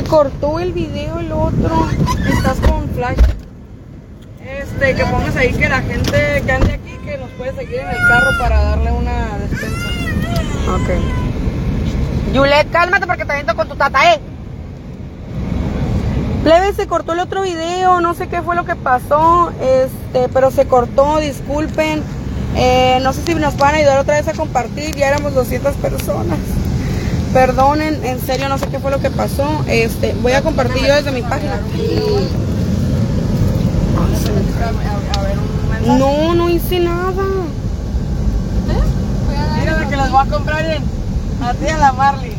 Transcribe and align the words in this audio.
Se 0.00 0.06
cortó 0.06 0.58
el 0.58 0.72
video 0.72 1.18
el 1.18 1.30
otro. 1.30 1.86
Estás 2.32 2.56
con 2.60 2.88
flash. 2.88 3.18
Este, 4.42 4.94
que 4.94 5.04
pongas 5.04 5.36
ahí 5.36 5.52
que 5.52 5.68
la 5.68 5.82
gente 5.82 6.42
que 6.46 6.52
ande 6.52 6.72
aquí 6.72 6.96
que 7.04 7.18
nos 7.18 7.28
puede 7.32 7.54
seguir 7.54 7.80
en 7.80 7.88
el 7.88 7.96
carro 8.08 8.30
para 8.38 8.62
darle 8.62 8.92
una 8.92 9.36
despensa. 9.36 9.88
Ok. 10.74 12.32
Yulet, 12.32 12.70
cálmate 12.70 13.06
porque 13.06 13.26
te 13.26 13.32
aviento 13.32 13.54
con 13.54 13.68
tu 13.68 13.76
tata, 13.76 14.14
eh. 14.14 14.20
Plebe, 16.44 16.72
se 16.72 16.86
cortó 16.86 17.12
el 17.12 17.18
otro 17.20 17.42
video, 17.42 18.00
no 18.00 18.14
sé 18.14 18.26
qué 18.28 18.40
fue 18.40 18.56
lo 18.56 18.64
que 18.64 18.76
pasó, 18.76 19.52
este, 19.60 20.30
pero 20.32 20.50
se 20.50 20.66
cortó, 20.66 21.18
disculpen. 21.18 22.02
Eh, 22.56 23.00
no 23.02 23.12
sé 23.12 23.20
si 23.26 23.34
nos 23.34 23.52
pueden 23.52 23.74
ayudar 23.74 23.98
otra 23.98 24.14
vez 24.14 24.26
a 24.28 24.32
compartir, 24.32 24.96
ya 24.96 25.08
éramos 25.08 25.34
200 25.34 25.74
personas. 25.74 26.38
Perdonen, 27.32 28.04
en 28.04 28.20
serio 28.20 28.48
no 28.48 28.58
sé 28.58 28.66
qué 28.66 28.80
fue 28.80 28.90
lo 28.90 28.98
que 28.98 29.10
pasó. 29.10 29.64
Este, 29.68 30.14
voy 30.20 30.32
a 30.32 30.42
compartir 30.42 30.82
yo 30.84 30.94
desde 30.94 31.12
mi 31.12 31.22
página. 31.22 31.60
No, 35.86 36.34
no 36.34 36.48
hice 36.48 36.80
nada. 36.80 37.24
Mira 39.58 39.88
que 39.88 39.96
las 39.96 40.10
voy 40.10 40.26
a 40.26 40.30
comprar 40.30 40.64
en 40.66 40.82
a 41.42 41.54
ti 41.54 41.68
a 41.68 41.78
la 41.78 41.92
Marley. 41.92 42.32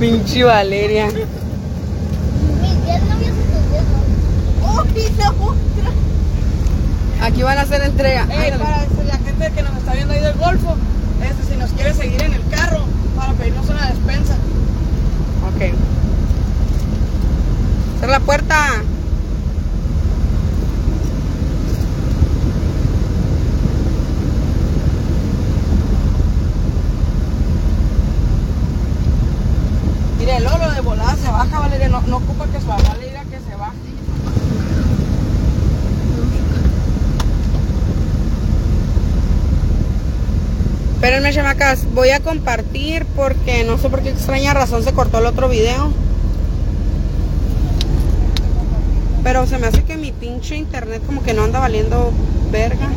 Pinche 0.00 0.44
Valeria. 0.44 1.06
Mis 1.06 1.14
10 2.84 3.02
novios 3.02 3.34
y 3.34 3.44
tus 3.52 3.70
10 3.70 3.84
novios. 3.84 5.54
Aquí 7.20 7.42
van 7.42 7.58
a 7.58 7.62
hacer 7.62 7.82
entrega. 7.82 8.26
Ay, 8.30 8.52
no. 8.52 8.58
Que 9.38 9.62
nos 9.62 9.76
está 9.76 9.92
viendo 9.94 10.14
ahí 10.14 10.20
del 10.20 10.38
Golfo, 10.38 10.76
este, 11.22 11.52
si 11.52 11.58
nos 11.58 11.70
quiere 11.72 11.92
seguir 11.92 12.22
en 12.22 12.34
el 12.34 12.48
carro 12.48 12.84
para 13.16 13.32
pedirnos 13.32 13.68
una 13.68 13.88
despensa. 13.88 14.34
Ok. 15.54 15.74
Cerra 18.00 18.12
la 18.12 18.20
puerta. 18.20 18.56
Mire, 30.18 30.36
el 30.36 30.46
oro 30.46 30.70
de 30.70 30.80
volada 30.80 31.16
se 31.16 31.30
baja, 31.30 31.58
Valeria, 31.58 31.88
no, 31.88 32.00
no 32.02 32.16
ocupa 32.16 32.46
que 32.46 32.60
su 32.60 32.66
mamá 32.66 32.94
le 32.98 33.06
diga 33.08 33.24
que 33.24 33.38
se 33.40 33.56
baje. 33.56 33.94
Espérenme, 41.04 41.34
chamacas. 41.34 41.84
Voy 42.04 42.10
a 42.10 42.20
compartir 42.20 43.06
porque 43.16 43.64
no 43.64 43.78
sé 43.78 43.88
por 43.88 44.02
qué 44.02 44.10
extraña 44.10 44.52
razón 44.52 44.84
se 44.84 44.92
cortó 44.92 45.20
el 45.20 45.24
otro 45.24 45.48
video. 45.48 45.90
Pero 49.22 49.46
se 49.46 49.56
me 49.56 49.68
hace 49.68 49.84
que 49.84 49.96
mi 49.96 50.12
pinche 50.12 50.54
internet 50.54 51.00
como 51.06 51.22
que 51.22 51.32
no 51.32 51.44
anda 51.44 51.60
valiendo 51.60 52.12
verga. 52.52 52.90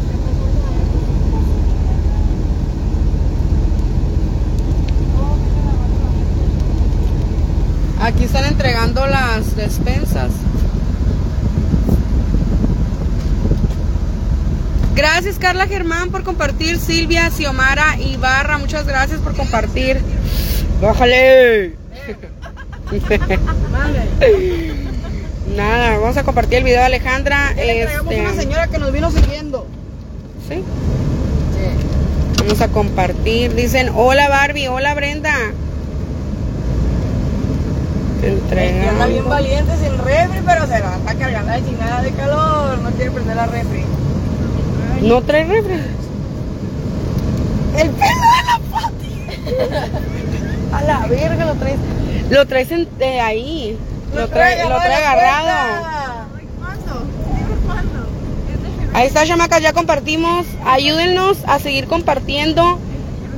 Aquí 8.01 8.25
están 8.25 8.43
entregando 8.43 9.07
las 9.07 9.55
despensas. 9.55 10.31
Gracias 14.97 15.37
Carla 15.37 15.67
Germán 15.67 16.09
por 16.09 16.23
compartir, 16.23 16.79
Silvia, 16.79 17.29
Xiomara 17.29 17.97
Ibarra, 17.99 18.57
muchas 18.57 18.87
gracias 18.87 19.19
por 19.19 19.35
compartir. 19.35 20.01
Bájale. 20.81 21.75
Nada, 25.55 25.99
vamos 25.99 26.17
a 26.17 26.23
compartir 26.23 26.57
el 26.57 26.63
video 26.63 26.79
de 26.79 26.85
Alejandra. 26.87 27.51
Este, 27.55 28.21
una 28.21 28.33
señora 28.33 28.65
que 28.69 28.79
nos 28.79 28.91
vino 28.91 29.11
siguiendo. 29.11 29.67
¿sí? 30.49 30.63
Vamos 32.39 32.59
a 32.59 32.67
compartir. 32.69 33.53
Dicen, 33.53 33.91
hola 33.93 34.27
Barbie, 34.29 34.67
hola 34.67 34.95
Brenda. 34.95 35.35
Que 38.19 38.87
anda 38.89 39.05
bien 39.05 39.29
valiente 39.29 39.73
sin 39.77 39.95
refri, 39.99 40.39
pero 40.43 40.65
se 40.65 40.79
la 40.79 40.97
está 40.97 41.13
cargando 41.13 41.51
de 41.51 41.63
chingada 41.65 42.01
de 42.01 42.11
calor. 42.13 42.79
No 42.79 42.89
quiere 42.89 43.11
prender 43.11 43.35
la 43.35 43.45
refri. 43.45 43.85
No 45.01 45.21
trae 45.21 45.43
refri. 45.45 45.73
El 47.77 47.89
pelo 47.91 48.27
de 48.33 48.43
la 48.45 48.59
Pati. 48.71 49.13
A 50.73 50.81
la 50.83 51.07
verga 51.07 51.45
lo 51.45 51.53
traes. 51.55 51.77
Lo 52.29 52.45
traes 52.47 52.71
en- 52.71 52.87
de 52.97 53.19
ahí. 53.21 53.77
Lo 54.13 54.27
trae, 54.27 54.57
lo 54.57 54.75
agarrado 54.75 54.81
trae 54.81 54.95
de 54.95 55.01
la 55.01 55.11
agarrado. 55.11 55.47
puerta. 55.83 56.27
Ahí 58.93 59.07
está, 59.07 59.25
chamacas, 59.25 59.61
ya 59.61 59.73
compartimos. 59.73 60.45
Ayúdennos 60.65 61.37
a 61.47 61.59
seguir 61.59 61.87
compartiendo 61.87 62.79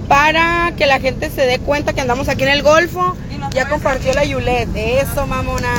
para 0.08 0.72
que 0.78 0.86
la 0.88 1.00
gente 1.00 1.30
se 1.30 1.41
dé 1.46 1.59
cuenta 1.59 1.91
que 1.94 2.02
andamos 2.02 2.30
aquí 2.30 2.44
en 2.44 2.50
el 2.50 2.64
Golfo. 2.64 3.16
Ya 3.53 3.68
compartió 3.68 4.14
la 4.14 4.24
Yulet. 4.24 4.70
Eso, 4.76 5.28
mamona. 5.28 5.70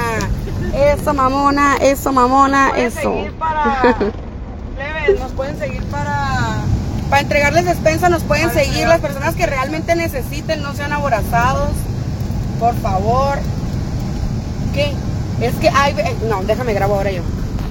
Eso, 0.75 1.15
mamona. 1.15 1.77
Eso, 1.81 2.13
mamona. 2.13 2.73
Eso. 2.77 3.25
Plebes, 5.05 5.21
nos 5.21 5.33
pueden 5.33 5.59
seguir 5.59 5.83
para. 5.85 6.63
Para 7.09 7.23
entregarles 7.23 7.65
despensa 7.65 8.09
nos 8.09 8.23
pueden 8.23 8.49
Para 8.49 8.55
seguir 8.61 8.83
entregar. 8.83 8.89
las 8.91 9.01
personas 9.01 9.35
que 9.35 9.47
realmente 9.47 9.95
necesiten, 9.97 10.63
no 10.63 10.75
sean 10.75 10.93
aborazados. 10.93 11.71
Por 12.61 12.75
favor. 12.77 13.39
¿Qué? 14.75 14.93
Es 15.41 15.55
que 15.57 15.69
hay... 15.71 15.95
eh, 15.99 16.17
No, 16.29 16.43
déjame 16.45 16.73
grabo 16.75 16.95
ahora 16.95 17.11
yo. 17.11 17.23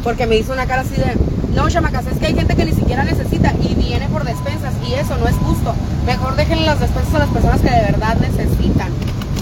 Porque 0.03 0.25
me 0.27 0.35
hizo 0.35 0.51
una 0.53 0.65
cara 0.65 0.81
así 0.81 0.95
de... 0.95 1.15
No, 1.53 1.69
chamacas, 1.69 2.05
es 2.07 2.17
que 2.19 2.27
hay 2.27 2.35
gente 2.35 2.55
que 2.55 2.65
ni 2.65 2.73
siquiera 2.73 3.03
necesita 3.03 3.53
y 3.61 3.75
viene 3.75 4.07
por 4.09 4.23
despensas 4.23 4.73
y 4.87 4.93
eso 4.93 5.17
no 5.17 5.27
es 5.27 5.35
justo. 5.35 5.73
Mejor 6.05 6.35
déjenle 6.35 6.65
las 6.65 6.79
despensas 6.79 7.15
a 7.15 7.19
las 7.19 7.29
personas 7.29 7.61
que 7.61 7.69
de 7.69 7.81
verdad 7.81 8.15
necesitan. 8.17 8.89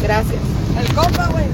Gracias. 0.01 0.41
El 0.79 0.93
compa, 0.93 1.27
güey. 1.27 1.45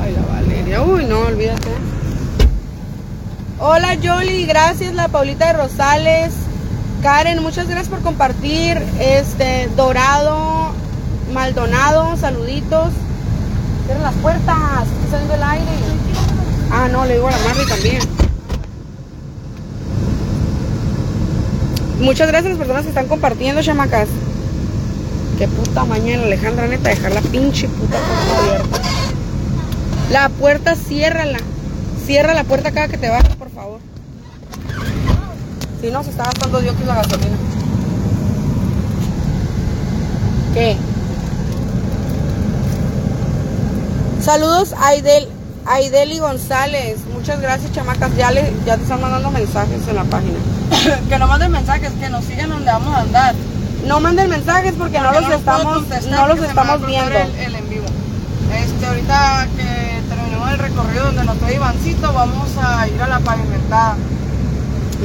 Ay, 0.00 0.14
la 0.14 0.22
Valeria. 0.34 0.82
Uy, 0.82 1.04
no, 1.04 1.20
olvídate. 1.20 1.70
Yoli. 4.00 4.46
Gracias, 4.46 4.94
la 4.94 5.08
Paulita 5.08 5.46
de 5.46 5.52
Rosales. 5.54 6.32
Karen, 7.02 7.42
muchas 7.42 7.66
gracias 7.66 7.88
por 7.88 8.00
compartir. 8.00 8.82
Este, 8.98 9.68
Dorado, 9.76 10.72
Maldonado, 11.32 12.16
saluditos. 12.16 12.92
Cierren 13.86 14.02
las 14.02 14.14
puertas, 14.16 14.42
está 14.46 15.10
saliendo 15.10 15.34
el 15.34 15.42
aire. 15.42 15.66
Ah, 16.70 16.88
no, 16.90 17.04
le 17.04 17.14
digo 17.14 17.28
a 17.28 17.30
la 17.30 17.38
Marley 17.38 17.66
también. 17.66 17.98
Muchas 22.00 22.28
gracias 22.28 22.46
a 22.46 22.48
las 22.50 22.58
personas 22.58 22.82
que 22.82 22.88
están 22.88 23.08
compartiendo, 23.08 23.62
chamacas. 23.62 24.08
Qué 25.38 25.48
puta 25.48 25.84
mañana, 25.84 26.24
Alejandra, 26.24 26.66
neta, 26.66 26.90
dejar 26.90 27.12
la 27.12 27.20
pinche 27.22 27.68
puta 27.68 27.98
puerta 27.98 28.38
abierta. 28.38 28.80
La 30.10 30.28
puerta, 30.28 30.74
ciérrala. 30.76 31.38
Cierra 32.06 32.34
la 32.34 32.44
puerta 32.44 32.72
cada 32.72 32.88
que 32.88 32.98
te 32.98 33.08
por 33.38 33.39
favor. 33.60 33.80
Si 35.80 35.90
no, 35.90 36.02
se 36.02 36.10
está 36.10 36.24
gastando 36.24 36.60
Dios 36.60 36.74
la 36.86 36.94
gasolina. 36.94 37.36
¿Qué? 40.54 40.76
Saludos 44.20 44.72
a 44.74 44.88
Aidel, 44.88 45.28
Aideli 45.66 46.18
González. 46.18 46.98
Muchas 47.12 47.40
gracias, 47.40 47.72
chamacas. 47.72 48.14
Ya, 48.16 48.30
le, 48.30 48.52
ya 48.66 48.76
te 48.76 48.82
están 48.82 49.00
mandando 49.00 49.30
mensajes 49.30 49.86
en 49.88 49.96
la 49.96 50.04
página. 50.04 50.38
que 51.08 51.18
nos 51.18 51.28
manden 51.28 51.52
mensajes, 51.52 51.90
que 51.92 52.08
nos 52.10 52.24
sigan 52.24 52.50
donde 52.50 52.70
vamos 52.70 52.94
a 52.94 53.00
andar. 53.00 53.34
No 53.86 54.00
manden 54.00 54.28
mensajes 54.28 54.74
porque 54.76 54.98
no 54.98 55.12
los 55.12 55.30
estamos, 55.30 55.84
no 56.10 56.26
los 56.28 56.38
estamos 56.40 56.86
viendo. 56.86 57.16
El, 57.16 57.34
el 57.36 57.54
en 57.54 57.68
vivo. 57.70 57.86
Este, 58.52 58.86
ahorita 58.86 59.48
que 59.56 59.89
el 60.52 60.58
recorrido 60.58 61.04
donde 61.06 61.24
nos 61.24 61.38
trae 61.38 61.54
Ivancito, 61.54 62.12
vamos 62.12 62.48
a 62.60 62.86
ir 62.88 63.00
a 63.00 63.08
la 63.08 63.20
pavimentada. 63.20 63.96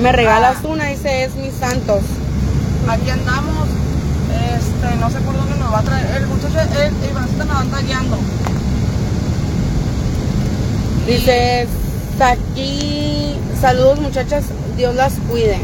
Me 0.02 0.12
regalas 0.12 0.58
Ah. 0.64 0.68
una, 0.68 0.86
dice 0.86 1.24
es 1.24 1.36
mis 1.36 1.54
santos. 1.54 2.02
Aquí 2.90 3.10
andamos, 3.10 3.68
este, 4.30 4.96
no 4.98 5.10
sé 5.10 5.20
por 5.22 5.36
dónde 5.36 5.56
nos 5.58 5.74
va 5.74 5.80
a 5.80 5.84
traer. 5.84 6.22
El 6.22 6.28
muchacho, 6.28 6.60
el, 6.60 7.10
Ivancito 7.10 7.46
nos 7.46 7.56
va 7.56 7.62
a 7.62 7.64
estar 7.64 7.86
guiando. 7.86 8.18
Dice 11.08 11.68
aquí, 12.20 13.36
saludos 13.62 14.00
muchachas, 14.02 14.46
Dios 14.76 14.96
las 14.96 15.14
cuide. 15.30 15.60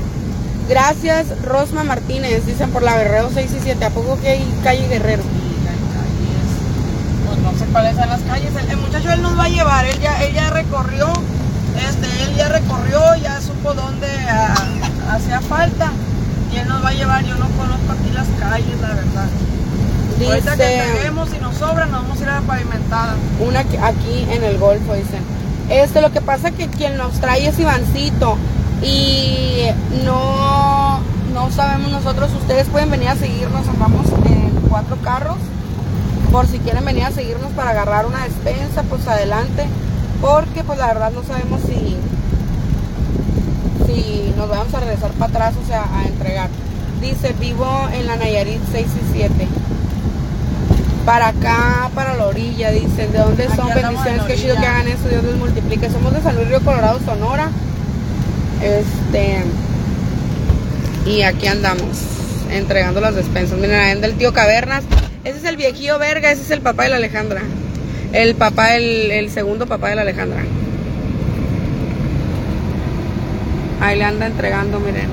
Gracias, 0.69 1.27
Rosma 1.43 1.83
Martínez. 1.83 2.45
Dicen 2.45 2.69
por 2.69 2.83
la 2.83 2.97
Guerrero 2.97 3.29
6 3.33 3.51
y 3.57 3.59
7. 3.61 3.83
¿A 3.83 3.89
poco 3.89 4.17
que 4.21 4.29
hay 4.29 4.53
calle 4.63 4.87
Guerrero? 4.87 5.23
Y 5.23 5.67
hay 5.67 5.79
calles, 5.91 6.47
pues 7.27 7.39
no 7.39 7.51
sé 7.51 7.57
cuáles 7.71 7.95
son 7.95 8.09
las 8.09 8.21
calles. 8.21 8.55
El, 8.55 8.69
el 8.71 8.77
muchacho 8.77 9.11
él 9.11 9.21
nos 9.21 9.37
va 9.37 9.45
a 9.45 9.49
llevar, 9.49 9.85
él 9.85 9.99
ya, 9.99 10.21
él 10.23 10.33
ya 10.33 10.49
recorrió, 10.49 11.07
este, 11.87 12.23
él 12.23 12.35
ya 12.35 12.49
recorrió, 12.49 13.15
ya 13.15 13.39
supo 13.41 13.73
dónde 13.73 14.07
hacía 15.09 15.41
falta. 15.41 15.91
Y 16.53 16.57
él 16.57 16.67
nos 16.67 16.83
va 16.83 16.89
a 16.89 16.93
llevar, 16.93 17.23
yo 17.23 17.35
no 17.35 17.47
conozco 17.49 17.93
aquí 17.93 18.11
las 18.13 18.27
calles, 18.39 18.79
la 18.81 18.89
verdad. 18.89 19.27
Ahorita 20.27 20.55
que 20.55 20.63
Dice 20.63 20.83
entreguemos 20.83 21.29
y 21.35 21.39
nos 21.39 21.55
sobra, 21.55 21.85
nos 21.85 22.03
vamos 22.03 22.19
a 22.19 22.23
ir 22.23 22.29
a 22.29 22.35
la 22.35 22.41
pavimentada. 22.41 23.15
una 23.39 23.59
aquí 23.61 24.27
en 24.29 24.43
el 24.43 24.57
Golfo, 24.57 24.93
dicen. 24.93 25.23
Este, 25.69 26.01
lo 26.01 26.11
que 26.11 26.21
pasa 26.21 26.51
que 26.51 26.67
quien 26.67 26.97
nos 26.97 27.13
trae 27.19 27.47
es 27.47 27.57
Ivancito. 27.57 28.37
Y 28.83 29.67
no, 30.05 30.99
no 31.33 31.51
sabemos 31.51 31.91
nosotros, 31.91 32.31
ustedes 32.33 32.67
pueden 32.67 32.91
venir 32.91 33.09
a 33.09 33.15
seguirnos, 33.15 33.67
andamos 33.67 34.07
en 34.25 34.51
cuatro 34.69 34.97
carros. 35.03 35.37
Por 36.31 36.47
si 36.47 36.59
quieren 36.59 36.85
venir 36.85 37.03
a 37.03 37.11
seguirnos 37.11 37.51
para 37.51 37.71
agarrar 37.71 38.05
una 38.05 38.23
despensa, 38.23 38.83
pues 38.83 39.05
adelante. 39.07 39.65
Porque 40.21 40.63
pues 40.63 40.79
la 40.79 40.87
verdad 40.87 41.11
no 41.11 41.23
sabemos 41.23 41.61
si, 41.61 41.97
si 43.85 44.33
nos 44.37 44.47
vamos 44.47 44.73
a 44.73 44.79
regresar 44.79 45.11
para 45.11 45.31
atrás, 45.31 45.53
o 45.61 45.67
sea, 45.67 45.85
a 45.93 46.05
entregar. 46.05 46.49
Dice, 47.01 47.33
vivo 47.39 47.67
en 47.93 48.07
la 48.07 48.15
Nayarit 48.15 48.61
6 48.71 48.85
y 48.85 49.13
7. 49.13 49.47
Para 51.05 51.29
acá, 51.29 51.89
para 51.95 52.15
la 52.15 52.27
orilla, 52.27 52.71
dicen. 52.71 53.11
¿De 53.11 53.17
dónde 53.17 53.47
son? 53.55 53.67
Bendiciones, 53.73 54.21
qué 54.27 54.35
chido 54.35 54.55
que 54.55 54.65
hagan 54.67 54.87
eso, 54.87 55.09
Dios 55.09 55.23
les 55.23 55.35
multiplique. 55.35 55.89
Somos 55.89 56.13
de 56.13 56.21
San 56.21 56.35
Luis 56.35 56.47
Río 56.47 56.61
Colorado, 56.61 56.99
Sonora. 57.03 57.49
Este. 58.61 59.43
Y 61.07 61.23
aquí 61.23 61.47
andamos, 61.47 62.03
entregando 62.51 63.01
las 63.01 63.15
despensas. 63.15 63.57
Miren, 63.57 63.79
ahí 63.79 63.91
anda 63.91 64.07
el 64.07 64.13
tío 64.13 64.31
Cavernas. 64.31 64.83
Ese 65.23 65.37
es 65.37 65.43
el 65.43 65.55
viejillo 65.55 65.99
verga, 65.99 66.31
ese 66.31 66.41
es 66.41 66.51
el 66.51 66.61
papá 66.61 66.83
de 66.83 66.89
la 66.89 66.95
Alejandra. 66.95 67.41
El 68.11 68.33
papá, 68.35 68.75
el, 68.75 69.29
segundo 69.29 69.67
papá 69.67 69.89
de 69.89 69.95
la 69.95 70.01
Alejandra. 70.01 70.41
Ahí 73.79 73.97
le 73.99 74.03
anda 74.03 74.25
entregando, 74.25 74.79
miren. 74.79 75.09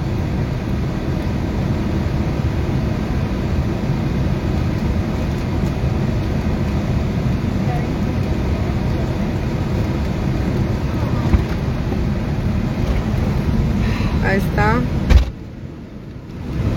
Ahí 14.24 14.38
está. 14.38 14.76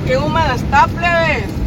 ¡Qué 0.06 0.18
húmeda 0.18 0.56
está, 0.56 0.88
plebe! 0.88 1.61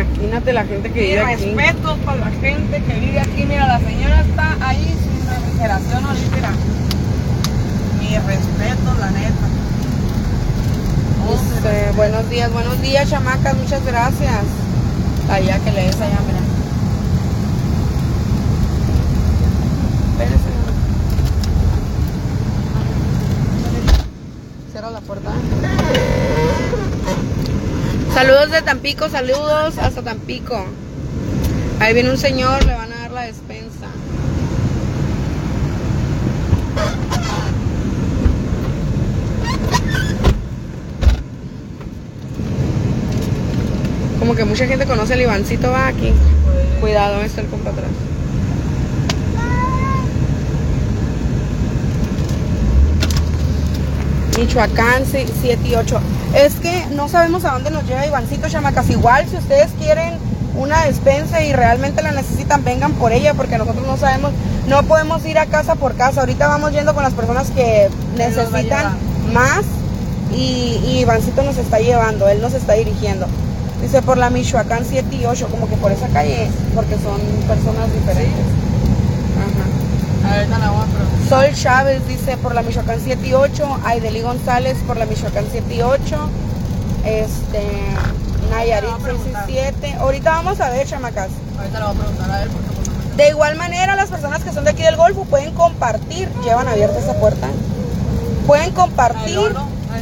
Imagínate 0.00 0.52
la 0.52 0.64
gente 0.64 0.90
que 0.90 1.04
Y 1.04 1.06
vive 1.10 1.20
aquí. 1.20 1.44
respetos 1.44 1.98
para 2.04 2.16
la 2.18 2.30
gente 2.30 2.82
que 2.82 2.94
vive 3.00 3.20
aquí. 3.20 3.44
Mira, 3.46 3.66
la 3.68 3.78
señora 3.78 4.20
está 4.22 4.56
ahí 4.68 4.84
sin 5.02 5.28
refrigeración 5.30 6.04
olímpera. 6.04 6.50
Mi 8.00 8.08
respeto, 8.18 8.94
la 8.98 9.10
neta. 9.10 9.46
Oh, 11.28 11.36
mi 11.36 11.54
Dice, 11.54 11.70
respeto. 11.70 11.96
buenos 11.96 12.28
días, 12.30 12.52
buenos 12.52 12.80
días, 12.82 13.08
chamacas, 13.08 13.56
muchas 13.56 13.84
gracias. 13.86 14.40
Allá 15.30 15.58
que 15.60 15.72
lees 15.72 15.94
allá, 16.00 16.18
mira. 16.26 16.40
Espérese. 20.12 20.50
Cierra 24.72 24.90
la 24.90 25.00
puerta. 25.00 25.30
Saludos 28.14 28.52
de 28.52 28.62
Tampico, 28.62 29.08
saludos 29.08 29.76
hasta 29.76 30.00
Tampico. 30.00 30.64
Ahí 31.80 31.94
viene 31.94 32.10
un 32.10 32.16
señor, 32.16 32.64
le 32.64 32.72
van 32.72 32.92
a 32.92 33.00
dar 33.00 33.10
la 33.10 33.22
despensa. 33.22 33.88
Como 44.20 44.36
que 44.36 44.44
mucha 44.44 44.66
gente 44.68 44.86
conoce 44.86 45.14
al 45.14 45.20
Ivancito, 45.20 45.72
va 45.72 45.88
aquí. 45.88 46.12
Cuidado, 46.80 47.20
está 47.20 47.40
el 47.40 47.48
compa 47.48 47.70
atrás. 47.70 47.90
Michoacán 54.38 55.04
sí, 55.06 55.24
7 55.42 55.68
y 55.68 55.74
8. 55.74 56.00
Es 56.34 56.54
que 56.56 56.86
no 56.92 57.08
sabemos 57.08 57.44
a 57.44 57.52
dónde 57.52 57.70
nos 57.70 57.84
lleva 57.86 58.06
Ivancito, 58.06 58.48
chamacas. 58.48 58.90
Igual, 58.90 59.28
si 59.28 59.36
ustedes 59.36 59.70
quieren 59.78 60.14
una 60.56 60.84
despensa 60.84 61.42
y 61.42 61.52
realmente 61.52 62.02
la 62.02 62.12
necesitan, 62.12 62.64
vengan 62.64 62.92
por 62.92 63.12
ella, 63.12 63.34
porque 63.34 63.58
nosotros 63.58 63.86
no 63.86 63.96
sabemos, 63.96 64.32
no 64.68 64.82
podemos 64.84 65.24
ir 65.26 65.38
a 65.38 65.46
casa 65.46 65.74
por 65.74 65.96
casa. 65.96 66.20
Ahorita 66.20 66.48
vamos 66.48 66.72
yendo 66.72 66.94
con 66.94 67.02
las 67.02 67.14
personas 67.14 67.50
que 67.50 67.88
necesitan 68.16 68.96
más 69.32 69.64
y, 70.32 70.80
y 70.84 70.98
Ivancito 71.00 71.42
nos 71.42 71.56
está 71.56 71.78
llevando, 71.78 72.28
él 72.28 72.40
nos 72.40 72.54
está 72.54 72.74
dirigiendo. 72.74 73.26
Dice 73.82 74.02
por 74.02 74.16
la 74.16 74.30
Michoacán 74.30 74.84
7 74.88 75.14
y 75.14 75.26
8, 75.26 75.48
como 75.50 75.68
que 75.68 75.76
por 75.76 75.92
esa 75.92 76.08
calle, 76.08 76.48
porque 76.74 76.94
son 76.94 77.20
personas 77.46 77.92
diferentes. 77.92 78.46
Ajá. 79.36 79.83
Sol 81.28 81.46
Chávez 81.54 82.06
dice 82.06 82.36
por 82.36 82.54
la 82.54 82.62
Michoacán 82.62 83.00
7 83.02 83.26
y 83.26 83.32
8, 83.34 83.80
Aideli 83.84 84.20
González 84.20 84.76
por 84.86 84.96
la 84.96 85.06
Michoacán 85.06 85.44
7 85.50 85.74
y 85.74 85.82
8, 85.82 86.28
este, 87.04 87.62
Nayarit 88.50 88.90
Ahorita 88.90 89.08
le 89.08 89.14
voy 89.14 89.28
a 89.34 89.44
6 89.44 89.48
y 89.48 89.52
7. 89.52 89.96
Ahorita 90.00 90.30
vamos 90.30 90.60
a 90.60 90.70
ver, 90.70 90.86
chamacas. 90.86 91.28
Ahorita 91.58 91.78
le 91.78 91.84
voy 91.86 91.94
a 91.94 91.98
preguntar 91.98 92.30
a 92.30 92.42
él 92.42 92.50
porque 92.50 92.66
no 92.68 93.10
me- 93.10 93.16
De 93.22 93.28
igual 93.30 93.56
manera, 93.56 93.96
las 93.96 94.08
personas 94.10 94.42
que 94.42 94.52
son 94.52 94.64
de 94.64 94.70
aquí 94.70 94.82
del 94.82 94.96
Golfo 94.96 95.24
pueden 95.24 95.54
compartir, 95.54 96.28
llevan 96.44 96.68
abierta 96.68 96.98
esa 96.98 97.14
puerta. 97.14 97.46
Pueden 98.46 98.72
compartir 98.72 99.38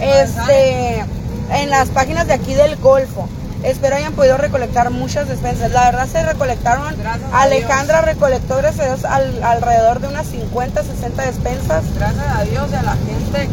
este, 0.00 1.04
en 1.52 1.70
las 1.70 1.88
páginas 1.90 2.26
de 2.26 2.32
aquí 2.34 2.54
del 2.54 2.76
Golfo. 2.76 3.28
Espero 3.62 3.94
hayan 3.96 4.12
podido 4.14 4.36
recolectar 4.38 4.90
muchas 4.90 5.28
despensas. 5.28 5.70
La 5.70 5.84
verdad 5.84 6.08
se 6.10 6.22
recolectaron, 6.24 6.94
Gracias 6.98 7.32
a 7.32 7.42
Alejandra 7.42 8.00
recolectó 8.00 8.56
gracias 8.56 8.80
a 8.80 8.88
Dios, 8.94 9.04
al- 9.04 9.42
alrededor 9.44 10.00
de 10.00 10.08
unas 10.08 10.26
50, 10.26 10.82
60 10.82 11.22
despensas. 11.26 11.84
Gracias 11.96 12.26
a 12.36 12.42
Dios 12.44 12.68
y 12.72 12.74
a 12.74 12.82
la 12.82 12.92
gente 12.96 13.48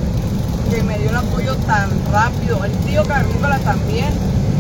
que 0.71 0.83
me 0.83 0.97
dio 0.97 1.09
el 1.11 1.15
apoyo 1.17 1.55
tan 1.67 1.89
rápido. 2.11 2.63
El 2.65 2.71
tío 2.79 3.03
Carnícola 3.05 3.59
también 3.59 4.07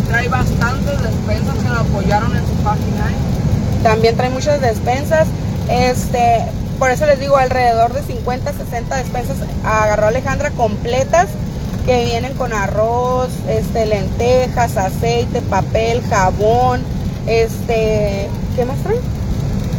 trae 0.07 0.27
bastantes 0.27 1.01
despensas 1.01 1.55
que 1.63 1.69
lo 1.69 1.79
apoyaron 1.79 2.35
en 2.35 2.45
su 2.45 2.53
página. 2.63 3.05
También 3.83 4.15
trae 4.17 4.29
muchas 4.29 4.61
despensas. 4.61 5.27
Este, 5.67 6.43
por 6.77 6.91
eso 6.91 7.05
les 7.07 7.19
digo, 7.19 7.37
alrededor 7.37 7.93
de 7.93 8.03
50, 8.03 8.53
60 8.53 8.95
despensas 8.97 9.37
agarró 9.65 10.07
Alejandra 10.07 10.51
completas 10.51 11.27
que 11.89 12.05
vienen 12.05 12.35
con 12.35 12.53
arroz, 12.53 13.29
este, 13.47 13.87
lentejas, 13.87 14.77
aceite, 14.77 15.41
papel, 15.41 16.03
jabón, 16.07 16.81
este, 17.25 18.29
¿qué 18.55 18.63
más 18.63 18.77
traen? 18.83 18.99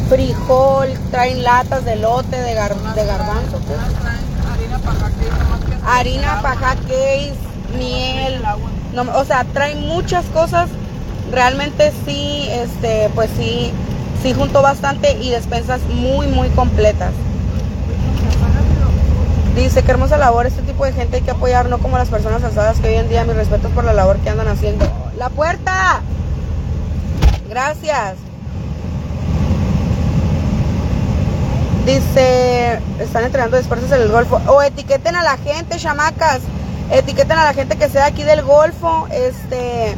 Frijol, 0.09 0.89
traen 1.13 1.45
latas 1.45 1.85
de 1.85 1.95
lote, 1.95 2.37
de, 2.37 2.57
gar- 2.57 2.95
de 2.95 3.07
garbanzo, 3.07 3.61
pues. 3.65 3.79
harina 5.87 6.43
paja 6.43 6.71
harina, 6.73 6.75
case, 6.89 7.35
miel, 7.79 8.43
no, 8.93 9.03
o 9.17 9.25
sea, 9.25 9.45
traen 9.45 9.87
muchas 9.87 10.25
cosas. 10.35 10.69
Realmente 11.31 11.93
sí, 12.05 12.49
este, 12.51 13.09
pues 13.15 13.31
sí, 13.39 13.71
sí 14.21 14.35
juntó 14.35 14.63
bastante 14.63 15.13
y 15.13 15.31
despensas 15.31 15.81
muy, 15.83 16.27
muy 16.27 16.49
completas. 16.49 17.13
Dice, 19.61 19.83
qué 19.83 19.91
hermosa 19.91 20.17
labor, 20.17 20.47
este 20.47 20.63
tipo 20.63 20.87
de 20.87 20.93
gente 20.95 21.17
hay 21.17 21.23
que 21.23 21.33
apoyar, 21.33 21.69
no 21.69 21.77
como 21.81 21.99
las 21.99 22.09
personas 22.09 22.43
alzadas 22.43 22.81
que 22.81 22.89
hoy 22.89 22.95
en 22.95 23.11
día, 23.11 23.25
mis 23.25 23.37
respetos 23.37 23.71
por 23.73 23.85
la 23.85 23.93
labor 23.93 24.17
que 24.21 24.31
andan 24.31 24.49
haciendo. 24.49 24.87
¡La 25.19 25.29
puerta! 25.29 26.01
Gracias. 27.47 28.15
Dice, 31.85 32.81
están 33.01 33.25
entregando 33.25 33.59
despensas 33.59 33.93
en 33.93 34.01
el 34.01 34.09
Golfo. 34.11 34.41
O 34.47 34.63
etiqueten 34.63 35.15
a 35.15 35.23
la 35.23 35.37
gente, 35.37 35.77
chamacas. 35.77 36.41
Etiqueten 36.91 37.39
a 37.39 37.45
la 37.45 37.53
gente 37.53 37.77
que 37.77 37.91
sea 37.91 38.07
aquí 38.07 38.23
del 38.23 38.43
Golfo. 38.43 39.09
Este, 39.13 39.95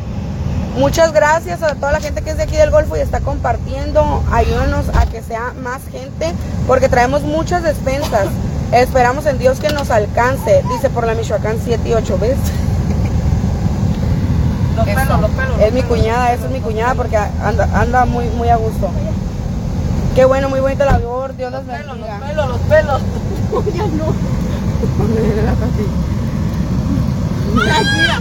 muchas 0.76 1.12
gracias 1.12 1.62
a 1.62 1.76
toda 1.76 1.92
la 1.92 2.00
gente 2.00 2.22
que 2.22 2.30
es 2.30 2.36
de 2.36 2.42
aquí 2.42 2.56
del 2.56 2.72
Golfo 2.72 2.96
y 2.96 3.00
está 3.00 3.20
compartiendo. 3.20 4.24
Ayúdenos 4.32 4.88
a 4.96 5.06
que 5.06 5.22
sea 5.22 5.52
más 5.62 5.82
gente 5.92 6.34
porque 6.66 6.88
traemos 6.88 7.22
muchas 7.22 7.62
despensas. 7.62 8.26
Esperamos 8.72 9.26
en 9.26 9.38
Dios 9.38 9.60
que 9.60 9.68
nos 9.68 9.90
alcance. 9.90 10.62
Dice 10.72 10.88
por 10.90 11.06
la 11.06 11.14
Michoacán 11.14 11.58
7 11.62 11.88
y 11.88 11.92
8, 11.92 12.18
¿ves? 12.20 12.36
Los 14.76 14.86
pelos, 14.86 15.20
los 15.20 15.30
pelos. 15.32 15.60
Es 15.60 15.72
mi 15.74 15.82
cuñada, 15.82 16.32
esa 16.32 16.46
es 16.46 16.50
mi 16.50 16.60
cuñada 16.60 16.94
porque 16.94 17.14
anda, 17.16 17.68
anda 17.78 18.06
muy, 18.06 18.24
muy 18.30 18.48
a 18.48 18.56
gusto. 18.56 18.88
Qué 20.14 20.24
bueno, 20.24 20.48
muy 20.48 20.60
bonita 20.60 20.86
labor. 20.86 21.36
Dios 21.36 21.52
Los 21.52 21.62
pelos, 21.64 21.98
bendiga. 21.98 22.18
los 22.46 22.58
pelos, 22.58 22.58
los 22.58 22.60
pelos. 22.60 23.02
Ya 23.74 23.86
no. 23.86 24.14
Mira, 27.84 28.20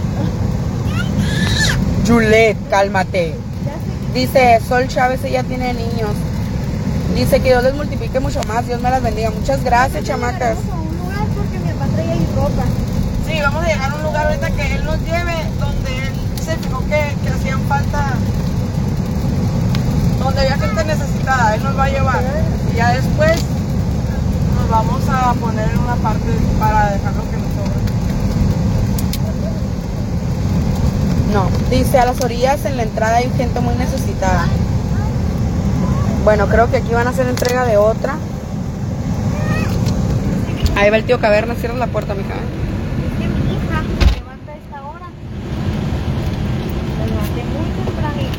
Juliet, 2.06 2.56
cálmate. 2.68 3.34
Dice 4.12 4.60
Sol 4.68 4.88
Chávez, 4.88 5.24
ella 5.24 5.42
tiene 5.42 5.72
niños. 5.72 6.10
Dice 7.14 7.40
que 7.40 7.48
Dios 7.50 7.62
les 7.62 7.74
multiplique 7.74 8.20
mucho 8.20 8.40
más, 8.48 8.66
Dios 8.66 8.80
me 8.80 8.90
las 8.90 9.02
bendiga. 9.02 9.30
Muchas 9.30 9.62
gracias, 9.62 10.04
chamacas. 10.04 10.56
Vamos 10.66 10.72
a 10.72 10.80
un 10.80 10.98
lugar 10.98 11.26
porque 11.36 11.58
mi 11.58 11.72
papá 11.72 11.86
trae 11.94 12.10
ahí 12.10 12.26
ropa. 12.34 12.64
Sí, 13.26 13.40
vamos 13.40 13.64
a 13.64 13.68
llegar 13.68 13.90
a 13.90 13.94
un 13.96 14.02
lugar 14.02 14.26
ahorita 14.26 14.50
que 14.50 14.74
él 14.74 14.84
nos 14.84 14.98
lleve 15.00 15.34
donde 15.60 15.98
él 16.06 16.12
se 16.42 16.56
fijó 16.56 16.80
que, 16.80 17.16
que 17.22 17.28
hacían 17.28 17.60
falta, 17.68 18.14
donde 20.18 20.40
había 20.40 20.56
gente 20.56 20.84
necesitada, 20.84 21.54
él 21.54 21.62
nos 21.62 21.78
va 21.78 21.84
a 21.84 21.88
llevar. 21.90 22.22
Y 22.72 22.76
ya 22.76 22.94
después 22.94 23.42
nos 24.56 24.70
vamos 24.70 25.02
a 25.08 25.34
poner 25.34 25.70
en 25.70 25.78
una 25.78 25.96
parte 25.96 26.32
para 26.58 26.92
dejar 26.92 27.14
lo 27.14 27.30
que 27.30 27.36
nos 27.36 27.48
sobra. 27.52 27.82
No, 31.32 31.48
dice 31.70 31.98
a 31.98 32.06
las 32.06 32.20
orillas 32.22 32.64
en 32.64 32.76
la 32.78 32.82
entrada 32.84 33.16
hay 33.16 33.30
gente 33.36 33.60
muy 33.60 33.74
necesitada. 33.74 34.46
Bueno, 36.24 36.46
creo 36.46 36.70
que 36.70 36.76
aquí 36.76 36.94
van 36.94 37.08
a 37.08 37.10
hacer 37.10 37.26
entrega 37.26 37.64
de 37.64 37.76
otra. 37.76 38.16
Ahí 40.76 40.88
va 40.88 40.96
el 40.96 41.04
tío 41.04 41.18
Caverna, 41.20 41.54
cierra 41.56 41.74
la 41.74 41.88
puerta. 41.88 42.12
Es 42.12 42.18
que 42.18 42.24
mi 43.28 43.54
hija 43.54 43.82
se 43.82 44.20
levanta 44.20 44.52
a 44.52 44.56
esta 44.56 44.82
hora. 44.82 45.06
Se 46.96 47.06
levanté 47.10 47.42
muy 47.44 47.84
tempranito. 47.84 48.38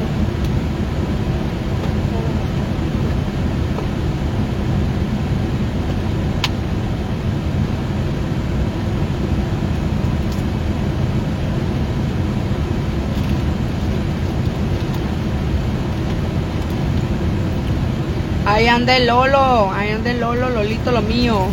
Ahí 18.63 18.69
anda 18.69 18.95
el 18.95 19.07
Lolo, 19.07 19.73
ahí 19.73 19.89
anda 19.89 20.11
el 20.11 20.21
Lolo, 20.21 20.49
Lolito, 20.49 20.93
lo 20.93 21.01
mío. 21.01 21.37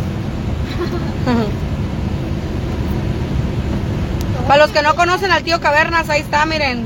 Para 4.47 4.65
los 4.65 4.71
que 4.71 4.81
no 4.81 4.95
conocen 4.95 5.29
al 5.29 5.43
tío 5.43 5.59
Cavernas, 5.59 6.09
ahí 6.09 6.21
está, 6.21 6.45
miren. 6.45 6.85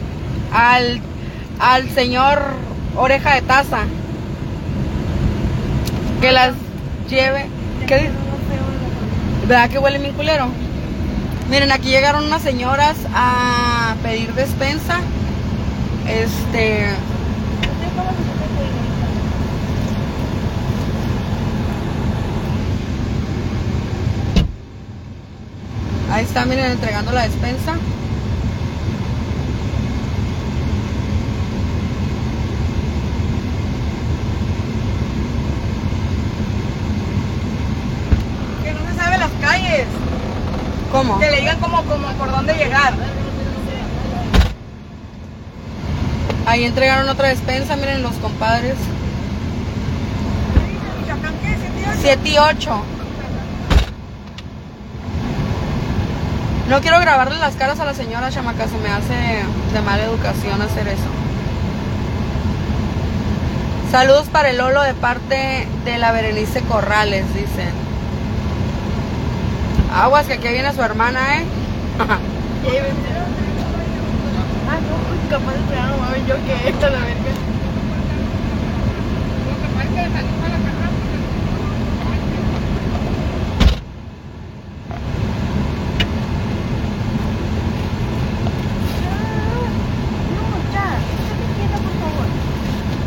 Al, 0.51 0.99
al 1.59 1.87
señor 1.91 2.41
Oreja 2.95 3.35
de 3.35 3.43
Taza. 3.43 3.81
Que 6.21 6.31
las 6.31 6.55
lleve. 7.07 7.45
¿Qué? 7.85 8.09
¿Verdad 9.47 9.69
que 9.69 9.77
huele 9.77 9.99
bien 9.99 10.13
culero? 10.13 10.47
Miren, 11.51 11.71
aquí 11.71 11.89
llegaron 11.89 12.23
unas 12.23 12.41
señoras 12.41 12.95
a 13.13 13.93
pedir 14.01 14.33
despensa. 14.33 15.01
Este. 16.07 16.95
Ahí 26.15 26.24
está, 26.35 26.45
miren, 26.45 26.71
entregando 26.71 27.13
la 27.13 27.21
despensa. 27.21 27.75
Que 38.63 38.73
no 38.73 38.79
se 38.91 38.97
sabe 38.97 39.17
las 39.17 39.31
calles, 39.39 39.85
¿Cómo? 40.91 41.19
que 41.19 41.31
le 41.31 41.39
digan 41.39 41.57
como, 41.61 41.83
como 41.83 42.07
por 42.17 42.31
dónde 42.31 42.53
llegar. 42.55 42.93
Ahí 46.45 46.65
entregaron 46.65 47.07
otra 47.07 47.29
despensa, 47.29 47.77
miren 47.77 48.03
los 48.03 48.15
compadres. 48.15 48.75
Michoacán, 50.99 51.33
¿qué? 51.41 51.57
¿Siete 51.57 51.85
años? 51.85 51.99
7 52.01 52.29
y 52.29 52.37
8. 52.37 52.94
No 56.69 56.81
quiero 56.81 56.99
grabarle 56.99 57.37
las 57.37 57.55
caras 57.55 57.79
a 57.79 57.85
la 57.85 57.93
señora 57.93 58.31
chamaca, 58.31 58.67
se 58.67 58.77
me 58.79 58.89
hace 58.89 59.13
de 59.73 59.81
mala 59.81 60.03
educación 60.03 60.61
hacer 60.61 60.87
eso. 60.87 61.03
Saludos 63.91 64.27
para 64.31 64.49
el 64.49 64.57
Lolo 64.57 64.81
de 64.81 64.93
parte 64.93 65.67
de 65.85 65.97
la 65.97 66.11
Berenice 66.11 66.61
Corrales, 66.61 67.25
dicen. 67.33 67.69
Aguas 69.95 70.25
que 70.25 70.33
aquí 70.33 70.47
viene 70.47 70.73
su 70.73 70.81
hermana, 70.81 71.37
¿eh? 71.37 71.45
Ah, 74.67 74.79
no, 74.81 74.97
pues 75.07 75.19
capaz 75.29 75.53
de 75.53 76.27
yo 76.27 76.35
que 76.43 76.69
esto, 76.69 76.89
la 76.89 76.99
verga. 76.99 77.31
No, 90.35 90.41
ya, 90.73 90.97
estate 90.97 91.45
quieta, 91.55 91.77
por 91.77 91.95
favor. 92.01 92.27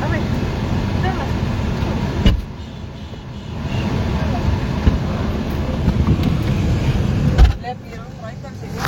A 0.03 0.09
ver, 0.09 0.23
dame. 1.03 1.25
Le 7.63 7.75
pidieron 7.75 8.07
right 8.23 8.45
al 8.45 8.55
señor. 8.61 8.87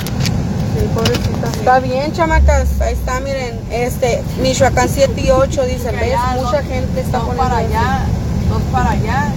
Sí, 0.73 0.81
pobrecita. 0.95 1.60
Está 1.71 1.87
bien, 1.87 2.11
chamacas. 2.11 2.81
Ahí 2.81 2.91
está, 2.95 3.21
miren. 3.21 3.57
Este, 3.71 4.21
Michoacán 4.41 4.89
7 4.89 5.21
y 5.21 5.29
8, 5.29 5.63
dicen. 5.63 5.95
¿Ves? 5.95 6.03
allá 6.03 6.41
Mucha 6.41 6.57
dos- 6.57 6.67
gente 6.67 6.99
está 6.99 7.19
dos 7.19 7.27
poniendo 7.27 7.43
para 7.49 7.57
allá, 7.59 7.99
dos 8.49 8.61
para 8.73 8.89
allá 8.91 9.29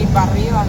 y 0.00 0.06
para 0.06 0.30
arriba. 0.30 0.64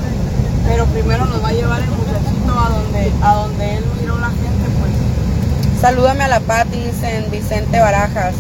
Pero 0.68 0.86
primero 0.88 1.26
nos 1.28 1.44
va 1.44 1.50
a 1.50 1.52
llevar 1.52 1.82
el 1.82 1.90
muchachito 1.92 2.60
a 2.60 2.70
donde, 2.70 3.12
a 3.22 3.36
donde 3.36 3.76
él 3.78 3.86
miró 4.02 4.18
la 4.18 4.30
gente, 4.30 4.66
pues. 4.80 5.80
Salúdame 5.82 6.24
a 6.24 6.28
la 6.30 6.40
Pati, 6.40 6.80
dicen 6.80 7.30
Vicente 7.30 7.80
Barajas. 7.80 8.34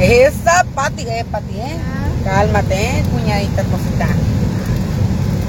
Esa 0.00 0.64
Pati, 0.74 1.02
eh, 1.02 1.24
Pati, 1.30 1.54
eh. 1.56 1.76
Cálmate, 2.24 2.98
eh, 2.98 3.04
cuñadita 3.12 3.62
cosita. 3.62 4.08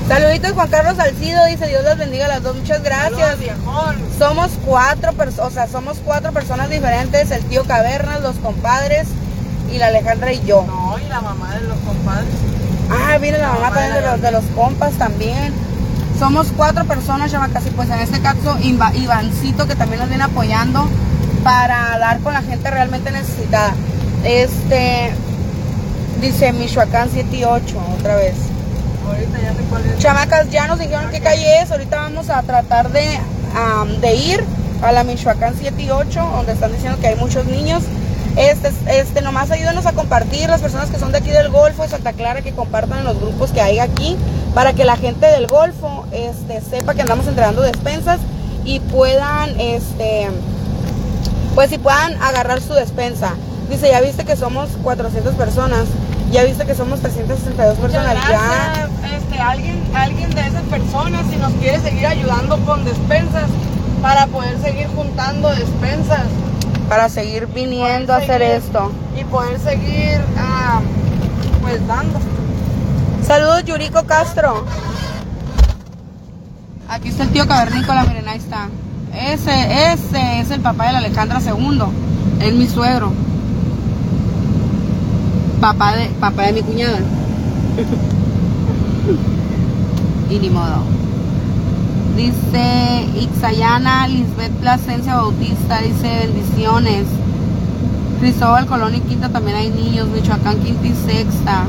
Saluditos 0.08 0.52
Juan 0.52 0.68
Carlos 0.70 0.98
Salcido, 0.98 1.46
dice 1.46 1.68
Dios 1.68 1.84
las 1.84 1.98
bendiga 1.98 2.26
a 2.26 2.28
las 2.28 2.44
dos, 2.44 2.56
muchas 2.56 2.84
gracias. 2.84 3.38
Saludos. 3.38 3.96
Somos 4.20 4.52
cuatro 4.66 5.14
personas, 5.14 5.52
o 5.52 5.54
sea, 5.54 5.68
somos 5.68 5.98
cuatro 6.04 6.32
personas 6.34 6.70
diferentes, 6.70 7.32
el 7.32 7.44
tío 7.46 7.64
Cavernas, 7.64 8.22
los 8.22 8.36
compadres 8.38 9.08
y 9.74 9.78
la 9.78 9.88
Alejandra 9.88 10.34
y 10.34 10.44
yo. 10.46 10.66
No, 10.68 10.98
y 11.00 11.08
la 11.08 11.22
mamá 11.22 11.56
de 11.56 11.62
los 11.62 11.78
compadres. 11.80 12.30
Ah, 12.92 13.18
viene 13.18 13.38
la 13.38 13.48
mamá 13.48 13.60
mamá 13.62 13.76
también 13.76 13.94
de 13.96 14.02
los, 14.12 14.22
de 14.22 14.32
los 14.32 14.44
compas 14.56 14.92
también. 14.94 15.54
Somos 16.20 16.48
cuatro 16.56 16.86
personas, 16.86 17.32
y 17.34 17.70
pues 17.72 17.90
en 17.90 18.00
este 18.00 18.20
caso 18.20 18.58
Iva- 18.62 18.94
Ivancito 18.96 19.68
que 19.68 19.76
también 19.76 20.00
nos 20.02 20.10
viene 20.10 20.24
apoyando 20.26 20.88
para 21.44 21.98
dar 21.98 22.20
con 22.20 22.34
la 22.34 22.42
gente 22.42 22.70
realmente 22.70 23.10
necesitada. 23.10 23.74
Este, 24.24 25.12
dice 26.22 26.54
Michoacán 26.54 27.10
7 27.12 27.36
y 27.36 27.44
8, 27.46 27.78
otra 28.00 28.16
vez. 28.16 28.36
Chamacas, 30.00 30.50
ya 30.50 30.68
nos 30.68 30.80
dijeron 30.80 31.10
qué 31.12 31.20
calle 31.20 31.62
es, 31.62 31.72
ahorita 31.72 31.98
vamos 31.98 32.30
a 32.30 32.42
tratar 32.44 32.92
de, 32.92 33.20
de 34.02 34.16
ir 34.16 34.44
a 34.82 34.92
la 34.92 35.04
Michoacán 35.04 35.56
7 35.58 35.82
y 35.82 35.90
8, 35.90 36.30
donde 36.36 36.52
están 36.52 36.72
diciendo 36.72 37.00
que 37.00 37.08
hay 37.08 37.16
muchos 37.16 37.46
niños. 37.46 37.84
Este, 38.36 38.72
este, 38.88 39.22
nomás 39.22 39.52
ayúdenos 39.52 39.86
a 39.86 39.94
compartir 39.94 40.50
las 40.50 40.60
personas 40.62 40.90
que 40.90 40.98
son 40.98 41.12
de 41.12 41.20
aquí 41.20 41.30
del 41.30 41.50
Golfo, 41.50 41.84
de 41.84 41.90
Santa 41.90 42.14
Clara, 42.14 42.42
que 42.42 42.52
compartan 42.52 43.04
los 43.04 43.20
grupos 43.20 43.52
que 43.52 43.62
hay 43.62 43.80
aquí, 43.80 44.18
para 44.56 44.74
que 44.74 44.86
la 44.86 44.98
gente 44.98 45.28
del 45.28 45.48
Golfo 45.48 46.06
este, 46.12 46.62
sepa 46.62 46.96
que 46.96 47.02
andamos 47.02 47.28
entregando 47.28 47.62
despensas 47.62 48.20
y 48.66 48.80
puedan, 48.80 49.60
este, 49.60 50.28
pues 51.56 51.70
si 51.70 51.78
puedan 51.78 52.22
agarrar 52.22 52.60
su 52.60 52.74
despensa. 52.74 53.34
Dice, 53.70 53.88
ya 53.90 54.02
viste 54.02 54.26
que 54.26 54.36
somos 54.36 54.70
400 54.84 55.36
personas, 55.36 55.86
ya 56.34 56.44
viste 56.44 56.66
que 56.66 56.74
somos 56.74 57.00
362 57.00 57.78
Muchas 57.78 58.04
personas, 58.04 58.28
ya. 58.28 58.90
Este, 59.16 59.40
alguien, 59.40 59.84
alguien 59.94 60.30
de 60.32 60.42
esas 60.42 60.64
personas, 60.64 61.26
si 61.30 61.36
nos 61.38 61.54
quiere 61.54 61.80
seguir 61.80 62.08
ayudando 62.08 62.58
con 62.66 62.84
despensas, 62.84 63.46
para 64.02 64.26
poder 64.28 64.60
seguir 64.62 64.88
juntando 64.88 65.50
despensas. 65.50 66.26
para 66.90 67.08
seguir 67.08 67.48
viniendo 67.48 68.14
a 68.14 68.18
hacer 68.18 68.42
esto. 68.42 68.92
Y 69.20 69.24
poder 69.26 69.60
seguir, 69.60 70.20
ah, 70.38 70.82
pues, 71.62 71.86
dando. 71.88 72.20
Saludos, 73.26 73.64
Yuriko 73.66 74.04
Castro. 74.04 74.66
Aquí 76.90 77.10
está 77.10 77.24
el 77.24 77.30
tío 77.30 77.48
Cavernícola, 77.48 78.04
miren, 78.04 78.28
ahí 78.28 78.40
está. 78.40 78.70
Ese, 79.16 79.94
ese 79.94 80.40
es 80.42 80.52
el 80.52 80.62
papá 80.62 80.88
de 80.88 80.94
la 80.94 80.98
Alejandra 80.98 81.40
II. 81.40 81.84
Es 82.42 82.54
mi 82.54 82.68
suegro. 82.68 83.14
Papá 85.64 85.96
de, 85.96 86.08
papá 86.20 86.44
de 86.44 86.52
mi 86.52 86.62
cuñada. 86.62 87.00
y 90.30 90.38
ni 90.38 90.50
modo. 90.50 90.84
Dice 92.18 93.08
Ixayana 93.16 94.10
Lisbeth 94.10 94.52
Plasencia 94.60 95.16
Bautista, 95.16 95.80
dice 95.80 96.28
bendiciones. 96.28 97.06
Cristóbal 98.20 98.66
Colón 98.66 98.94
y 98.96 99.00
Quinta 99.00 99.30
también 99.30 99.56
hay 99.56 99.70
niños. 99.70 100.10
Michoacán, 100.10 100.60
Quinta 100.60 100.86
y 100.86 100.96
Sexta. 100.96 101.64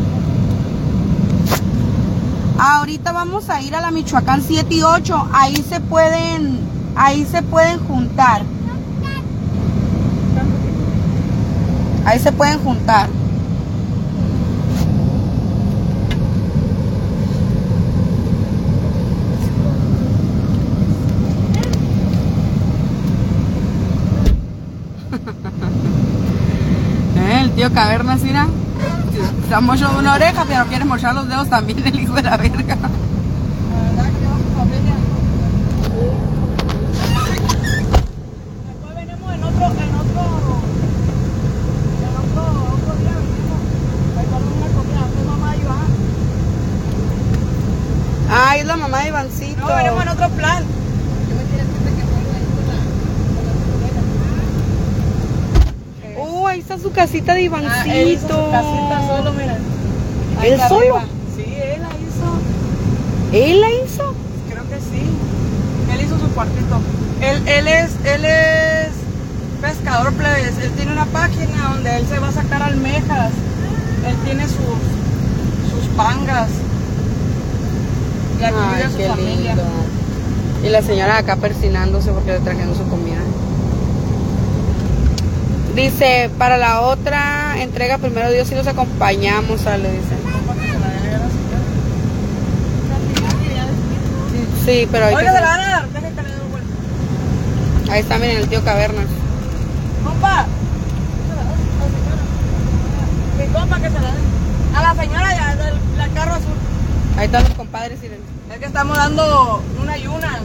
Ahorita 2.59 3.13
vamos 3.13 3.49
a 3.49 3.63
ir 3.63 3.77
a 3.77 3.81
la 3.81 3.93
Michoacán 3.93 4.43
7 4.43 4.75
y 4.75 4.83
8. 4.83 5.29
Ahí 5.33 5.65
se 5.69 5.79
pueden, 5.79 6.59
ahí 6.97 7.25
se 7.31 7.45
pueden 7.45 7.79
juntar. 7.79 8.43
Ahí 12.05 12.19
se 12.19 12.33
pueden 12.33 12.59
juntar. 12.59 13.09
Eh, 27.17 27.41
El 27.43 27.44
tío 27.55 27.73
Cavernas, 27.73 28.21
mira. 28.23 28.47
Se 29.49 29.55
ha 29.55 29.61
mochado 29.61 29.99
una 29.99 30.15
oreja, 30.15 30.45
pero 30.49 30.67
quiere 30.67 30.85
mochar 30.85 31.15
los 31.15 31.29
dedos 31.29 31.49
también, 31.49 31.87
el 31.87 32.01
hijo 32.01 32.15
de 32.15 32.23
la 32.23 32.37
verga. 32.37 32.77
Ay, 48.37 48.61
es 48.61 48.67
la 48.67 48.77
mamá 48.77 48.99
de 49.01 49.09
Ivancito. 49.09 49.61
No, 49.61 49.77
venimos 49.77 50.03
en 50.03 50.09
otro 50.09 50.29
plan. 50.31 50.65
Oh, 56.19 56.49
ahí 56.49 56.54
está 56.65 56.79
su 56.79 56.91
casita 56.93 57.35
de 57.35 57.43
Ivancito. 57.43 57.75
Ah, 57.77 57.95
él 57.95 58.09
hizo 58.13 58.29
su 58.29 58.51
casita 58.51 59.07
solo, 59.07 59.33
mira. 59.33 59.59
Ahí 60.41 60.51
¿Él 60.53 60.61
solo? 60.69 60.81
arriba. 60.81 61.05
Sí, 61.37 61.45
él 61.55 61.83
la 61.83 61.89
hizo. 61.89 63.47
¿Él 63.53 63.61
la 63.61 63.71
hizo? 63.71 64.15
Creo 64.51 64.63
que 64.69 64.77
sí. 64.77 65.05
Él 65.93 66.01
hizo 66.07 66.19
su 66.19 66.29
cuartito. 66.35 66.81
Él, 67.21 67.43
él 67.49 67.69
es, 67.69 67.91
él 68.05 68.25
es 68.25 68.89
pescador 69.61 70.13
plebes. 70.15 70.59
Él 70.63 70.71
tiene 70.73 70.93
una 70.93 71.07
página 71.07 71.71
donde 71.75 71.97
él 71.97 72.07
se 72.09 72.19
va 72.19 72.29
a 72.29 72.33
sacar 72.33 72.63
almejas. 72.63 73.31
Él 74.07 74.17
tiene 74.25 74.45
sus, 74.47 74.57
sus 75.71 75.89
pangas. 75.97 76.49
Y 78.41 78.45
aquí 78.45 78.55
vive 78.55 78.85
Ay, 78.85 78.93
su 78.93 79.09
familia. 79.15 79.55
lindo. 79.55 79.63
Y 80.65 80.69
la 80.71 80.83
señora 80.83 81.19
acá 81.19 81.37
persinándose 81.37 82.11
porque 82.11 82.33
le 82.33 82.41
trajeron 82.41 82.75
su 82.75 82.85
comida. 82.89 83.21
Dice, 85.75 86.31
para 86.39 86.57
la 86.57 86.83
otra 86.83 87.61
entrega, 87.61 87.99
primero 87.99 88.31
Dios 88.31 88.51
y 88.53 88.55
los 88.55 88.67
acompañamos, 88.67 89.61
sale, 89.61 89.91
dice. 89.91 90.15
Sí, 94.65 94.89
pero 94.91 95.07
hay 95.07 95.15
que... 95.15 95.21
Oiga, 95.21 95.33
se 95.35 95.41
la 95.41 95.47
van 95.47 95.61
a 95.61 95.69
dar. 95.69 95.89
Deja 95.89 96.09
que 96.09 96.23
le 96.23 96.29
dé 96.29 96.41
vuelta. 96.51 97.93
Ahí 97.93 98.01
está, 98.01 98.19
miren, 98.19 98.37
el 98.39 98.49
tío 98.49 98.65
Cavernas. 98.65 99.07
Compa. 100.05 100.47
Mi 103.39 103.47
compa 103.53 103.77
que 103.77 103.89
se 103.91 104.01
la 104.01 104.13
dé. 104.13 104.19
A 104.77 104.83
la 104.83 105.03
señora 105.03 105.35
ya 105.35 105.57
del 105.57 105.75
la 105.99 106.09
carro 106.09 106.33
azul. 106.35 106.55
Ahí 107.19 107.27
están 107.27 107.45
los 107.45 107.53
compadres, 107.55 108.01
miren. 108.01 108.21
Es 108.53 108.59
que 108.59 108.67
estamos 108.67 108.97
dando 108.97 109.63
una 109.83 109.99
y 109.99 110.07
una. 110.07 110.39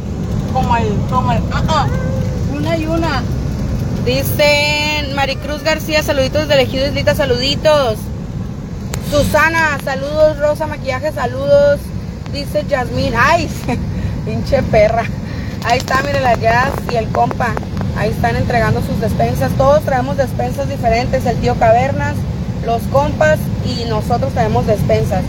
Como 0.52 0.76
el, 0.76 0.88
como 1.10 1.32
el, 1.32 1.44
ah, 1.54 1.64
ah, 1.70 1.88
una 2.52 2.78
y 2.78 2.86
una. 2.88 3.24
Dicen 4.10 5.14
Maricruz 5.14 5.62
García, 5.62 6.02
saluditos 6.02 6.48
de 6.48 6.60
Ejido 6.60 6.88
Islita, 6.88 7.14
saluditos. 7.14 8.00
Susana, 9.12 9.78
saludos. 9.86 10.40
Rosa 10.40 10.66
Maquillaje, 10.66 11.12
saludos. 11.12 11.80
Dice 12.34 12.66
Yasmín, 12.68 13.14
ay, 13.16 13.48
pinche 14.26 14.64
perra. 14.64 15.04
Ahí 15.64 15.78
está, 15.78 16.02
miren 16.02 16.24
la 16.24 16.34
Jazz 16.34 16.72
y 16.92 16.96
el 16.96 17.08
compa. 17.10 17.54
Ahí 17.98 18.10
están 18.10 18.36
entregando 18.36 18.82
sus 18.82 19.00
despensas. 19.00 19.52
Todos 19.60 19.84
traemos 19.84 20.18
despensas 20.18 20.68
diferentes. 20.68 21.24
El 21.28 21.38
tío 21.38 21.54
Cavernas, 21.60 22.16
los 22.66 22.82
compas 22.92 23.38
y 23.64 23.86
nosotros 23.86 24.34
traemos 24.34 24.66
despensas. 24.66 25.24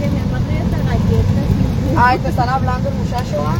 Ay, 1.99 2.19
te 2.21 2.31
están 2.31 2.49
hablando 2.49 2.88
el 2.88 2.95
muchacho, 2.95 3.45
¿ah? 3.47 3.59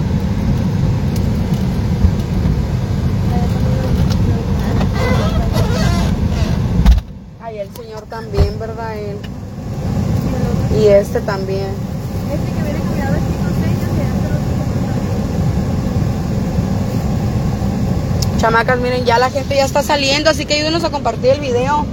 Ay, 7.50 7.59
el 7.59 7.74
señor 7.74 8.06
Él. 8.96 9.16
Y 10.81 10.87
este 10.87 11.20
también. 11.20 11.70
Este 12.33 12.53
que 12.53 12.62
viene 12.62 12.79
se 12.79 12.87
lo 12.94 13.20
Chamacas, 18.38 18.79
miren, 18.81 19.05
ya 19.05 19.18
la 19.18 19.31
gente 19.31 19.55
ya 19.57 19.64
está 19.64 19.83
saliendo, 19.83 20.31
así 20.31 20.46
que 20.46 20.55
ayúdenos 20.55 20.85
a 20.85 20.90
compartir 20.90 21.31
el 21.31 21.40
video. 21.40 21.85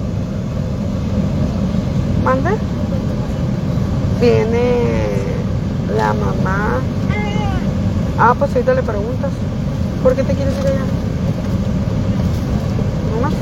¿Mande? 2.23 2.51
Viene 4.21 5.07
la 5.97 6.13
mamá. 6.13 6.79
Ah, 8.19 8.35
pues 8.37 8.51
ahorita 8.53 8.73
le 8.73 8.83
preguntas. 8.83 9.31
¿Por 10.01 10.15
qué 10.15 10.23
te 10.23 10.33
quieres 10.33 10.53
ir 10.59 10.67
allá? 10.67 10.85
¿Mamá? 13.15 13.35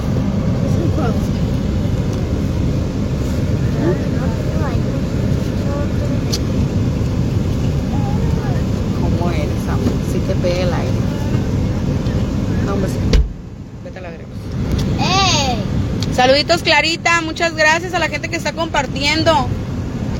¿Cómo 9.01 9.31
eres, 9.31 9.67
amor? 9.69 9.93
Si 10.11 10.19
te 10.19 10.35
pega 10.35 10.61
el 10.63 10.73
aire. 10.73 10.91
No, 12.65 12.73
hombre, 12.73 12.89
sí. 12.89 12.97
Vete 13.83 13.99
a 13.99 14.01
la 14.01 14.09
verga. 14.09 14.25
¡Ey! 14.99 15.63
Saluditos 16.25 16.63
Clarita, 16.63 17.21
muchas 17.21 17.53
gracias 17.55 17.93
a 17.93 17.99
la 17.99 18.07
gente 18.07 18.29
que 18.29 18.35
está 18.35 18.51
compartiendo. 18.51 19.47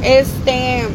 Este, 0.03 0.85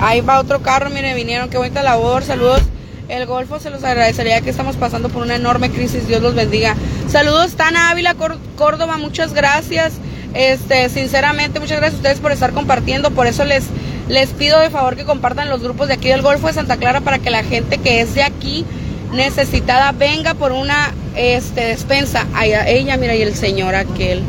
ahí 0.00 0.20
va 0.20 0.40
otro 0.40 0.62
carro, 0.62 0.90
miren, 0.90 1.14
vinieron, 1.14 1.48
qué 1.48 1.58
bonita 1.58 1.84
labor, 1.84 2.24
saludos. 2.24 2.60
El 3.08 3.24
Golfo 3.26 3.60
se 3.60 3.70
los 3.70 3.84
agradecería 3.84 4.40
que 4.40 4.50
estamos 4.50 4.74
pasando 4.74 5.10
por 5.10 5.22
una 5.22 5.36
enorme 5.36 5.70
crisis, 5.70 6.08
Dios 6.08 6.20
los 6.22 6.34
bendiga. 6.34 6.74
Saludos 7.08 7.52
Tana 7.52 7.90
Ávila 7.90 8.14
Cór- 8.16 8.38
Córdoba, 8.56 8.96
muchas 8.98 9.32
gracias. 9.32 9.92
Este, 10.34 10.88
sinceramente, 10.88 11.60
muchas 11.60 11.76
gracias 11.78 11.94
a 11.94 11.98
ustedes 11.98 12.18
por 12.18 12.32
estar 12.32 12.50
compartiendo, 12.52 13.12
por 13.12 13.28
eso 13.28 13.44
les 13.44 13.62
les 14.08 14.30
pido 14.30 14.58
de 14.58 14.70
favor 14.70 14.96
que 14.96 15.04
compartan 15.04 15.48
los 15.48 15.62
grupos 15.62 15.86
de 15.86 15.94
aquí 15.94 16.08
del 16.08 16.22
Golfo 16.22 16.48
de 16.48 16.54
Santa 16.54 16.78
Clara 16.78 17.00
para 17.00 17.20
que 17.20 17.30
la 17.30 17.44
gente 17.44 17.78
que 17.78 18.00
es 18.00 18.12
de 18.16 18.24
aquí 18.24 18.66
necesitada 19.12 19.92
venga 19.92 20.34
por 20.34 20.52
una 20.52 20.92
este 21.16 21.62
despensa. 21.66 22.26
A 22.34 22.46
ella, 22.46 22.96
mira, 22.96 23.14
y 23.14 23.22
el 23.22 23.34
señor 23.34 23.74
aquel. 23.74 24.22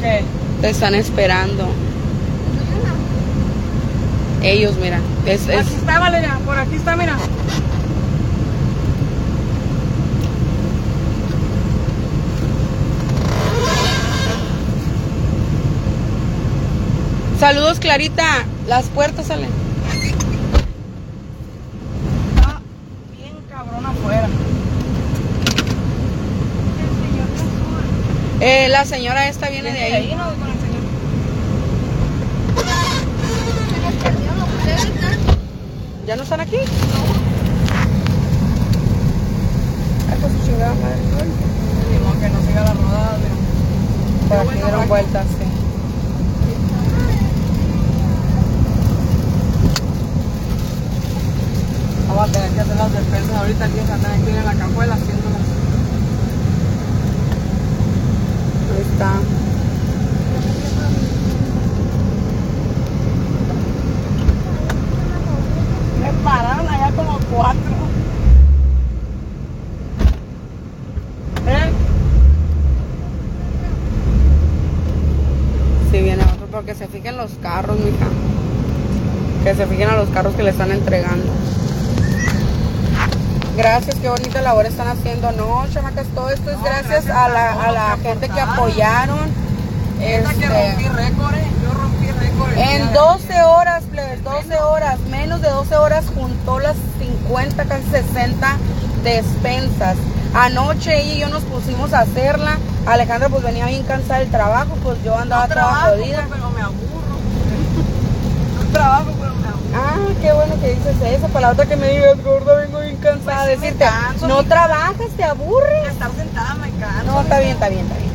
¿Qué? 0.00 0.22
Te 0.60 0.70
están 0.70 0.94
esperando. 0.94 1.66
Ellos, 4.42 4.76
mira. 4.76 5.00
Es, 5.26 5.48
es- 5.48 5.60
Aquí 5.60 5.74
está, 5.74 5.98
Valeria. 5.98 6.38
Por 6.44 6.58
aquí 6.58 6.76
está, 6.76 6.96
mira. 6.96 7.16
Saludos, 17.38 17.78
Clarita. 17.80 18.24
Las 18.66 18.86
puertas 18.86 19.26
salen. 19.26 19.50
Está 22.34 22.60
bien 23.16 23.34
cabrón 23.50 23.84
afuera. 23.86 24.28
Eh, 28.46 28.68
la 28.68 28.84
señora 28.84 29.26
esta 29.26 29.48
viene 29.48 29.72
de 29.72 29.82
ahí. 29.82 30.14
no 30.14 30.24
con 30.24 30.50
el 30.50 30.58
señor. 30.60 30.82
¿Ya 36.06 36.14
no 36.14 36.24
están 36.24 36.40
aquí? 36.40 36.58
Ay, 40.10 40.18
pues 40.20 40.32
su 40.34 40.44
chingada 40.44 40.74
madre. 40.74 40.98
Que 42.20 42.28
no 42.28 42.40
siga 42.42 42.64
la 42.64 42.74
rodada, 42.74 43.16
pero. 44.28 44.42
Por 44.42 44.52
aquí 44.52 44.62
dieron 44.62 44.88
vueltas, 44.88 45.26
sí. 45.26 45.46
Vamos 52.08 52.28
a 52.28 52.32
tener 52.32 52.50
que 52.50 52.60
hacer 52.60 52.76
las 52.76 52.92
despensas 52.92 53.36
ahorita 53.36 53.64
aquí 53.64 53.78
están 53.78 54.04
aquí 54.04 54.28
en 54.28 54.44
la 54.44 54.54
cajuela 54.54 54.94
haciéndolas. 54.96 55.23
está. 58.94 59.12
Me 66.00 66.12
pararon 66.22 66.68
allá 66.68 66.92
como 66.94 67.18
cuatro. 67.32 67.74
¿Eh? 71.46 71.72
Si 75.90 76.00
viene 76.00 76.22
otro, 76.22 76.46
pero 76.50 76.64
que 76.64 76.74
se 76.74 76.86
fijen 76.86 77.16
los 77.16 77.32
carros, 77.42 77.76
mija. 77.78 78.06
Que 79.42 79.54
se 79.54 79.66
fijen 79.66 79.88
a 79.88 79.96
los 79.96 80.08
carros 80.10 80.34
que 80.34 80.44
le 80.44 80.50
están 80.50 80.70
entregando. 80.70 81.32
Gracias, 83.56 83.94
qué 83.96 84.08
bonita 84.08 84.42
labor 84.42 84.66
están 84.66 84.88
haciendo. 84.88 85.30
No, 85.32 85.64
chamacas, 85.72 86.06
todo 86.14 86.30
esto 86.30 86.50
es 86.50 86.56
No, 86.58 86.64
gracias, 86.64 87.06
gracias 87.06 87.16
a 87.16 87.28
la, 87.28 87.52
a 87.52 87.70
la 87.72 87.96
que 87.96 88.08
gente 88.08 88.28
que 88.28 88.40
apoyaron. 88.40 89.18
Esta 90.00 90.34
que 90.34 90.44
Este, 90.44 90.70
rompí 90.70 90.88
récord, 90.88 91.34
eh. 91.34 91.46
Yo 91.62 91.72
rompí 91.72 92.06
récord. 92.10 92.52
en 92.58 92.86
de 92.88 92.92
12 92.92 93.32
ayer. 93.32 93.44
horas, 93.44 93.84
plebes, 93.84 94.24
12 94.24 94.58
horas, 94.60 94.98
menos 95.10 95.40
de 95.40 95.50
12 95.50 95.76
horas 95.76 96.04
juntó 96.14 96.58
las 96.58 96.76
50, 96.98 97.64
casi 97.64 97.84
60 97.90 98.56
despensas. 99.04 99.96
Anoche 100.34 101.00
ella 101.00 101.14
y 101.14 101.18
yo 101.20 101.28
nos 101.28 101.44
pusimos 101.44 101.92
a 101.94 102.00
hacerla. 102.00 102.58
Alejandra 102.86 103.28
pues 103.28 103.44
venía 103.44 103.66
bien 103.66 103.84
cansada 103.84 104.18
del 104.18 104.30
trabajo, 104.32 104.76
pues 104.82 105.02
yo 105.04 105.16
andaba 105.16 105.42
No 105.46 105.48
toda 105.54 105.62
trabajo, 105.62 105.90
jodida. 105.96 106.24
pues, 106.26 106.40
pero 106.40 106.50
me 106.50 106.60
aburro. 106.60 106.84
No 108.64 108.72
trabajo, 108.72 109.12
pero 109.20 109.34
me 109.36 109.46
aburro. 109.46 109.68
Ah, 109.76 110.03
qué 110.20 110.32
bueno 110.32 110.54
que 110.60 110.74
dices 110.74 110.96
eso. 111.02 111.28
Para 111.28 111.48
la 111.48 111.52
otra 111.52 111.66
que 111.66 111.76
me 111.76 111.88
digas, 111.88 112.22
gorda, 112.24 112.56
vengo 112.56 112.80
bien 112.80 112.96
cansada. 112.96 113.44
Pues 113.44 113.58
sí 113.58 113.60
Decirte, 113.66 113.84
canso, 113.84 114.28
no 114.28 114.42
trabajas, 114.44 115.08
te 115.16 115.24
aburres. 115.24 115.88
Estar 115.90 116.10
sentada 116.16 116.54
me 116.54 116.70
canso. 116.72 117.04
No, 117.04 117.20
está 117.20 117.38
bien, 117.40 117.52
está 117.52 117.68
bien, 117.68 117.82
está 117.86 117.96
bien. 117.98 118.14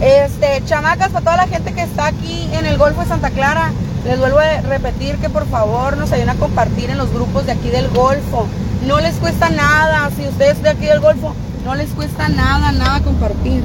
Este, 0.00 0.64
chamacas, 0.64 1.10
para 1.10 1.24
toda 1.24 1.36
la 1.36 1.46
gente 1.46 1.72
que 1.74 1.82
está 1.82 2.06
aquí 2.06 2.48
en 2.52 2.66
el 2.66 2.76
Golfo 2.78 3.02
de 3.02 3.06
Santa 3.08 3.30
Clara, 3.30 3.72
les 4.04 4.18
vuelvo 4.18 4.38
a 4.40 4.60
repetir 4.62 5.16
que 5.18 5.30
por 5.30 5.46
favor 5.48 5.96
nos 5.96 6.10
ayuden 6.10 6.30
a 6.30 6.34
compartir 6.34 6.90
en 6.90 6.98
los 6.98 7.12
grupos 7.12 7.46
de 7.46 7.52
aquí 7.52 7.68
del 7.70 7.88
Golfo. 7.90 8.46
No 8.86 8.98
les 9.00 9.14
cuesta 9.16 9.48
nada, 9.48 10.10
si 10.16 10.26
ustedes 10.26 10.60
de 10.62 10.70
aquí 10.70 10.86
del 10.86 10.98
Golfo, 11.00 11.34
no 11.64 11.74
les 11.76 11.90
cuesta 11.90 12.28
nada, 12.28 12.72
nada 12.72 13.00
compartir. 13.00 13.62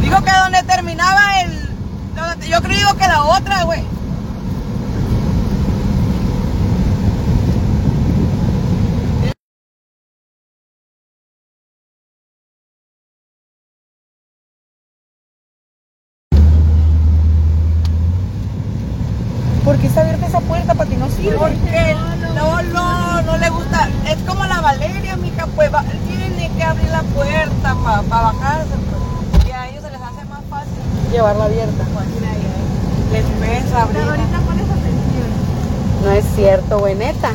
Dijo 0.00 0.22
que 0.22 0.30
donde 0.40 0.62
terminaba 0.62 1.40
el. 1.40 2.48
yo 2.48 2.62
creo 2.62 2.94
que 2.96 3.08
la 3.08 3.24
otra, 3.24 3.64
güey. 3.64 3.82
¿Por 19.64 19.76
qué 19.78 19.88
está 19.88 20.02
abierta 20.02 20.26
esa 20.26 20.40
puerta? 20.40 20.74
Para 20.74 20.88
ti 20.88 20.96
no 20.96 21.08
sirve. 21.10 21.36
Porque 21.36 21.96
no, 22.34 22.62
no, 22.62 23.22
no 23.22 23.36
le 23.38 23.50
gusta. 23.50 23.88
Es 24.08 24.16
como 24.28 24.44
la 24.44 24.60
Valeria, 24.60 25.16
mija, 25.16 25.46
pues 25.56 25.72
va- 25.74 25.84
tiene 26.06 26.50
que 26.56 26.62
abrir 26.62 26.88
la 26.90 27.02
puerta 27.02 27.74
para 27.84 28.02
bajarse. 28.02 28.70
Pues. 29.32 29.46
Y 29.46 29.50
a 29.50 29.68
ellos 29.68 29.82
se 29.82 29.90
les 29.90 30.00
hace 30.00 30.24
más 30.28 30.40
fácil. 30.48 30.72
Llevarla 31.10 31.44
abierta. 31.44 31.84
Pues 31.94 32.06
mira 32.14 32.30
ahí, 32.30 32.46
ahí. 32.46 33.12
Les 33.12 33.24
pesa 33.64 33.82
abrir. 33.82 33.98
Pero 33.98 34.10
ahorita 34.12 34.38
pones 34.38 34.64
atención. 34.70 35.28
No 36.04 36.10
es 36.12 36.24
cierto, 36.86 36.92
güey, 36.92 36.94
neta. 36.94 37.30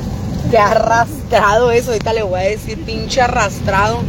Qué 0.49 0.57
arrastrado 0.57 1.71
eso. 1.71 1.91
Ahorita 1.91 2.13
le 2.13 2.23
voy 2.23 2.39
a 2.39 2.43
decir, 2.43 2.83
pinche 2.83 3.21
arrastrado. 3.21 4.01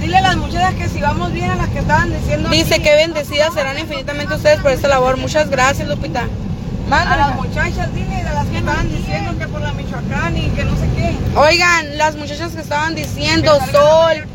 Dile 0.00 0.16
a 0.16 0.22
las 0.22 0.36
muchachas 0.36 0.74
que 0.74 0.88
si 0.88 1.00
vamos 1.00 1.32
bien 1.32 1.50
a 1.50 1.56
las 1.56 1.68
que 1.68 1.78
estaban 1.80 2.12
diciendo. 2.12 2.48
Dice 2.48 2.74
aquí, 2.74 2.84
que 2.84 2.94
bendecidas 2.94 3.54
serán 3.54 3.78
infinitamente 3.78 4.34
ustedes 4.34 4.60
por 4.60 4.72
esta 4.72 4.88
labor. 4.88 5.16
Muchas 5.16 5.50
gracias, 5.50 5.88
Lupita. 5.88 6.22
A 6.22 6.90
Mándala. 6.90 7.28
las 7.28 7.36
muchachas, 7.36 7.94
dile 7.94 8.22
a 8.22 8.32
las 8.32 8.46
que 8.46 8.58
estaban 8.58 8.88
diciendo 8.88 9.38
que 9.38 9.46
por 9.46 9.60
la 9.60 9.72
Michoacán 9.72 10.36
y 10.36 10.48
que 10.50 10.64
no 10.64 10.74
sé 10.76 10.88
qué. 10.96 11.38
Oigan, 11.38 11.98
las 11.98 12.16
muchachas 12.16 12.52
que 12.52 12.62
estaban 12.62 12.94
diciendo 12.94 13.58
Que 13.58 13.64
a 13.64 13.72
sol 13.72 14.26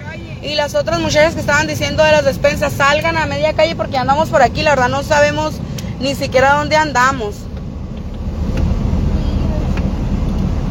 y 0.43 0.55
las 0.55 0.75
otras 0.75 0.99
muchachas 0.99 1.33
que 1.33 1.39
estaban 1.39 1.67
diciendo 1.67 2.03
de 2.03 2.11
las 2.11 2.25
despensas, 2.25 2.73
salgan 2.73 3.17
a 3.17 3.25
media 3.25 3.53
calle 3.53 3.75
porque 3.75 3.97
andamos 3.97 4.29
por 4.29 4.41
aquí. 4.41 4.61
La 4.61 4.71
verdad 4.71 4.89
no 4.89 5.01
sabemos 5.01 5.55
ni 5.99 6.15
siquiera 6.15 6.53
dónde 6.53 6.75
andamos. 6.75 7.35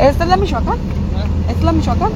¿Esta 0.03 0.25
es 0.25 0.31
la 0.31 0.37
Michoacán? 0.37 0.79
¿Esta 1.43 1.53
es 1.53 1.63
la 1.63 1.73
Michoacán? 1.73 2.11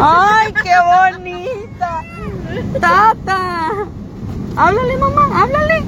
¡Ay, 0.00 0.52
qué 0.62 0.72
bonita! 1.12 2.02
¡Tata! 2.80 3.70
Háblale, 4.56 4.96
mamá, 4.96 5.42
háblale. 5.42 5.82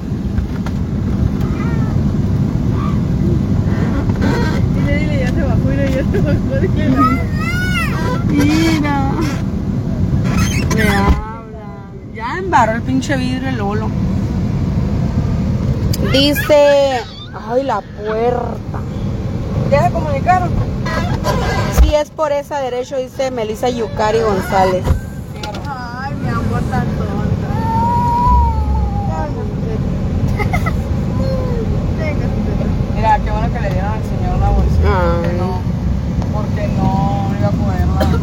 Dile, 4.75 4.99
dile, 4.99 5.19
ya 5.19 5.29
se 5.31 5.41
bajó, 5.41 5.57
mira, 5.67 5.85
ya 5.89 6.03
se 6.11 6.21
bajó. 6.21 6.59
Dile. 6.61 6.87
Mira. 8.27 9.11
Me 10.75 10.89
habla. 10.89 11.67
Ya 12.13 12.37
embarró 12.37 12.73
el 12.73 12.81
pinche 12.83 13.17
vidrio 13.17 13.49
el 13.49 13.57
Lolo. 13.57 13.89
Dice. 16.11 17.14
Ay, 17.47 17.61
la 17.63 17.81
puerta. 17.81 18.79
¿Ya 19.69 19.87
se 19.87 19.93
comunicaron? 19.93 20.49
Si 21.79 21.93
es 21.93 22.09
por 22.09 22.31
esa 22.31 22.57
derecho, 22.59 22.97
dice 22.97 23.29
Melissa 23.29 23.69
Yucari 23.69 24.19
González. 24.19 24.83
Ay, 25.67 26.15
mi 26.15 26.27
amor 26.29 26.61
tan 26.71 26.87
tonta. 26.87 27.11
Mira, 32.95 33.19
qué 33.19 33.29
bueno 33.31 33.53
que 33.53 33.59
le 33.59 33.69
dieron 33.69 33.91
al 33.91 34.01
señor 34.03 34.39
la 34.39 34.49
bolsita. 34.49 34.87
Ah. 34.87 35.17
Porque 35.21 35.33
no, 35.33 35.61
porque 36.33 36.67
no 36.69 37.31
iba 37.37 37.47
a 37.47 37.51
poderla. 37.51 38.19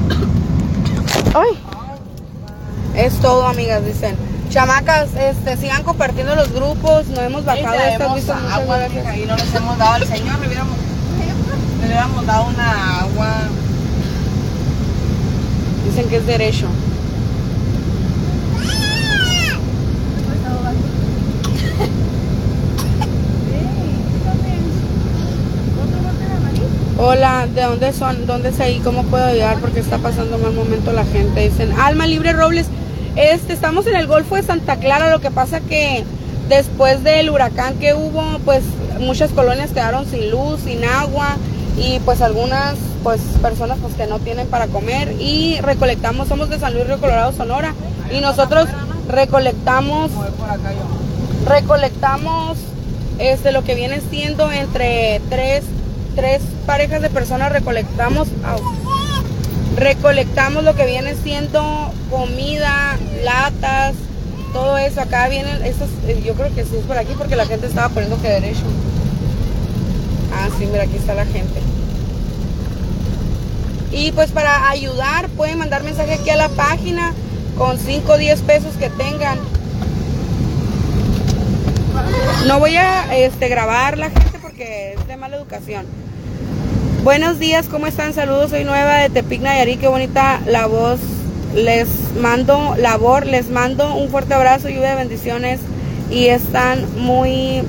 Ay. 1.35 1.63
Es 2.97 3.21
todo, 3.21 3.47
amigas, 3.47 3.85
dicen. 3.85 4.17
Chamacas, 4.53 5.09
este, 5.19 5.57
sigan 5.57 5.83
compartiendo 5.83 6.35
los 6.35 6.53
grupos. 6.53 7.07
No 7.07 7.23
hemos 7.23 7.43
bajado 7.47 7.75
Y 7.75 7.93
estas 7.93 8.53
agua, 8.53 8.87
y 9.17 9.25
no 9.25 9.35
les 9.35 9.55
hemos 9.55 9.79
dado 9.79 9.93
al 9.95 10.07
señor, 10.07 10.39
le 10.41 10.47
hubiéramos, 10.47 10.77
le 11.81 11.87
hubiéramos 11.87 12.27
dado 12.27 12.49
una 12.49 13.01
agua. 13.01 13.29
Dicen 15.87 16.07
que 16.11 16.17
es 16.17 16.27
derecho. 16.27 16.67
Hola, 26.99 27.49
¿de 27.53 27.63
dónde 27.63 27.93
son? 27.95 28.27
¿Dónde 28.27 28.51
es 28.51 28.61
ahí? 28.61 28.81
¿Cómo 28.85 29.05
puedo 29.05 29.25
ayudar? 29.25 29.57
Porque 29.61 29.81
está 29.81 29.97
pasando 29.97 30.37
mal 30.37 30.53
momento 30.53 30.93
la 30.93 31.05
gente. 31.05 31.49
Dicen, 31.49 31.73
Alma 31.81 32.07
Libre 32.07 32.35
Robles, 32.35 32.67
este, 33.17 33.53
estamos 33.53 33.87
en 33.87 33.97
el 33.97 34.07
Golfo 34.07 34.37
de 34.37 34.43
Santa 34.43 34.77
Clara. 34.77 35.11
Lo 35.11 35.21
que 35.21 35.31
pasa 35.31 35.61
que 35.61 36.05
después 36.49 37.03
del 37.05 37.31
huracán 37.31 37.75
que 37.75 37.95
hubo, 37.95 38.23
pues 38.45 38.63
muchas 39.01 39.31
colonias 39.31 39.71
quedaron 39.71 40.07
sin 40.07 40.31
luz, 40.31 40.61
sin 40.65 40.85
agua 40.85 41.37
y 41.77 41.99
pues 42.01 42.21
algunas 42.21 42.75
pues 43.03 43.21
personas 43.41 43.79
pues 43.81 43.95
que 43.95 44.07
no 44.07 44.19
tienen 44.19 44.47
para 44.47 44.67
comer 44.69 45.17
y 45.19 45.59
recolectamos, 45.61 46.29
somos 46.29 46.51
de 46.51 46.59
San 46.59 46.75
Luis 46.75 46.87
Río 46.87 47.01
Colorado, 47.01 47.33
Sonora 47.33 47.75
y 48.13 48.21
nosotros 48.21 48.69
recolectamos 49.09 50.11
recolectamos 51.47 52.59
este 53.19 53.53
lo 53.53 53.65
que 53.65 53.75
viene 53.75 54.01
siendo 54.11 54.53
entre 54.53 55.21
tres, 55.31 55.65
tres 56.15 56.43
parejas 56.67 57.03
de 57.03 57.11
personas 57.11 57.51
recolectamos 57.51 58.29
au, 58.45 58.61
recolectamos 59.77 60.65
lo 60.65 60.75
que 60.75 60.87
viene 60.87 61.15
siendo 61.15 61.93
comida 62.11 62.99
latas 63.25 63.95
todo 64.53 64.77
eso. 64.79 65.01
Acá 65.01 65.29
vienen 65.29 65.65
estos 65.65 65.89
eh, 66.07 66.23
yo 66.25 66.35
creo 66.35 66.55
que 66.55 66.65
sí 66.65 66.77
es 66.77 66.85
por 66.85 66.99
aquí 66.99 67.15
porque 67.17 67.37
la 67.37 67.47
gente 67.47 67.67
estaba 67.67 67.89
poniendo 67.89 68.21
que 68.21 68.29
derecho. 68.29 68.65
Ah 70.35 70.49
sí 70.59 70.67
mira 70.67 70.85
aquí 70.85 70.97
está 70.97 71.15
la 71.15 71.25
gente. 71.25 71.61
Y 73.93 74.13
pues 74.13 74.31
para 74.31 74.71
ayudar 74.71 75.29
pueden 75.31 75.59
mandar 75.59 75.83
mensaje 75.83 76.15
aquí 76.15 76.31
a 76.31 76.37
la 76.37 76.49
página 76.49 77.13
con 77.59 77.79
5 77.79 78.13
o 78.13 78.17
10 78.17 78.41
pesos 78.43 78.75
que 78.77 78.89
tengan. 78.89 79.39
No 82.47 82.59
voy 82.59 82.77
a 82.77 83.17
este, 83.17 83.49
grabar 83.49 83.99
la 83.99 84.11
gente 84.11 84.39
porque 84.41 84.95
es 84.95 85.07
de 85.07 85.17
mala 85.17 85.37
educación. 85.37 85.87
Buenos 87.05 87.41
días, 87.41 87.67
¿cómo 87.67 87.89
están? 87.89 88.15
Saludos, 88.15 88.51
soy 88.51 88.63
nueva 88.63 88.99
de 88.99 89.11
Tepic 89.11 89.41
Nayarit, 89.41 89.81
qué 89.81 89.89
bonita 89.89 90.41
la 90.47 90.67
voz. 90.67 91.01
Les 91.53 91.89
mando 92.21 92.77
labor, 92.79 93.27
les 93.27 93.51
mando 93.51 93.97
un 93.97 94.09
fuerte 94.09 94.35
abrazo, 94.35 94.69
lluvia 94.69 94.91
de 94.91 94.95
bendiciones 94.95 95.59
y 96.13 96.27
están 96.27 96.87
muy 97.01 97.65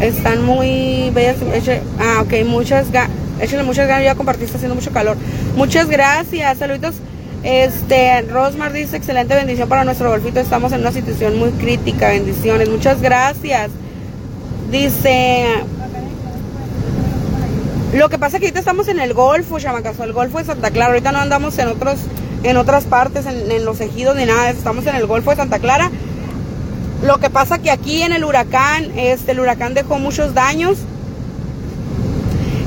están 0.00 0.46
muy 0.46 1.10
bellas. 1.10 1.36
ah, 2.00 2.22
ok, 2.22 2.46
muchas 2.46 2.86
échale 3.38 3.64
muchas 3.64 3.86
ganas, 3.86 4.04
ya 4.04 4.14
compartí, 4.14 4.44
está 4.44 4.56
haciendo 4.56 4.74
mucho 4.74 4.90
calor. 4.90 5.18
Muchas 5.56 5.88
gracias, 5.88 6.56
saluditos. 6.56 6.94
Este, 7.42 8.22
Rosmar 8.22 8.72
dice, 8.72 8.96
excelente 8.96 9.34
bendición 9.34 9.68
para 9.68 9.84
nuestro 9.84 10.08
golfito, 10.08 10.40
estamos 10.40 10.72
en 10.72 10.80
una 10.80 10.92
situación 10.92 11.38
muy 11.38 11.50
crítica, 11.50 12.08
bendiciones, 12.08 12.70
muchas 12.70 13.02
gracias. 13.02 13.68
Dice, 14.70 15.44
lo 17.98 18.08
que 18.08 18.18
pasa 18.18 18.36
es 18.36 18.40
que 18.40 18.46
ahorita 18.46 18.58
estamos 18.60 18.88
en 18.88 18.98
el 18.98 19.14
Golfo, 19.14 19.58
chamacazo, 19.58 20.04
el 20.04 20.12
Golfo 20.12 20.38
de 20.38 20.44
Santa 20.44 20.70
Clara, 20.70 20.90
ahorita 20.92 21.12
no 21.12 21.18
andamos 21.18 21.58
en 21.58 21.68
otros, 21.68 21.98
en 22.42 22.56
otras 22.56 22.84
partes, 22.84 23.26
en, 23.26 23.50
en 23.50 23.64
los 23.64 23.80
ejidos 23.80 24.16
ni 24.16 24.24
nada 24.26 24.50
estamos 24.50 24.86
en 24.86 24.96
el 24.96 25.06
Golfo 25.06 25.30
de 25.30 25.36
Santa 25.36 25.58
Clara. 25.58 25.90
Lo 27.02 27.18
que 27.18 27.28
pasa 27.30 27.58
que 27.58 27.70
aquí 27.70 28.02
en 28.02 28.12
el 28.12 28.24
huracán, 28.24 28.90
este, 28.96 29.32
el 29.32 29.40
huracán 29.40 29.74
dejó 29.74 29.98
muchos 29.98 30.32
daños 30.34 30.78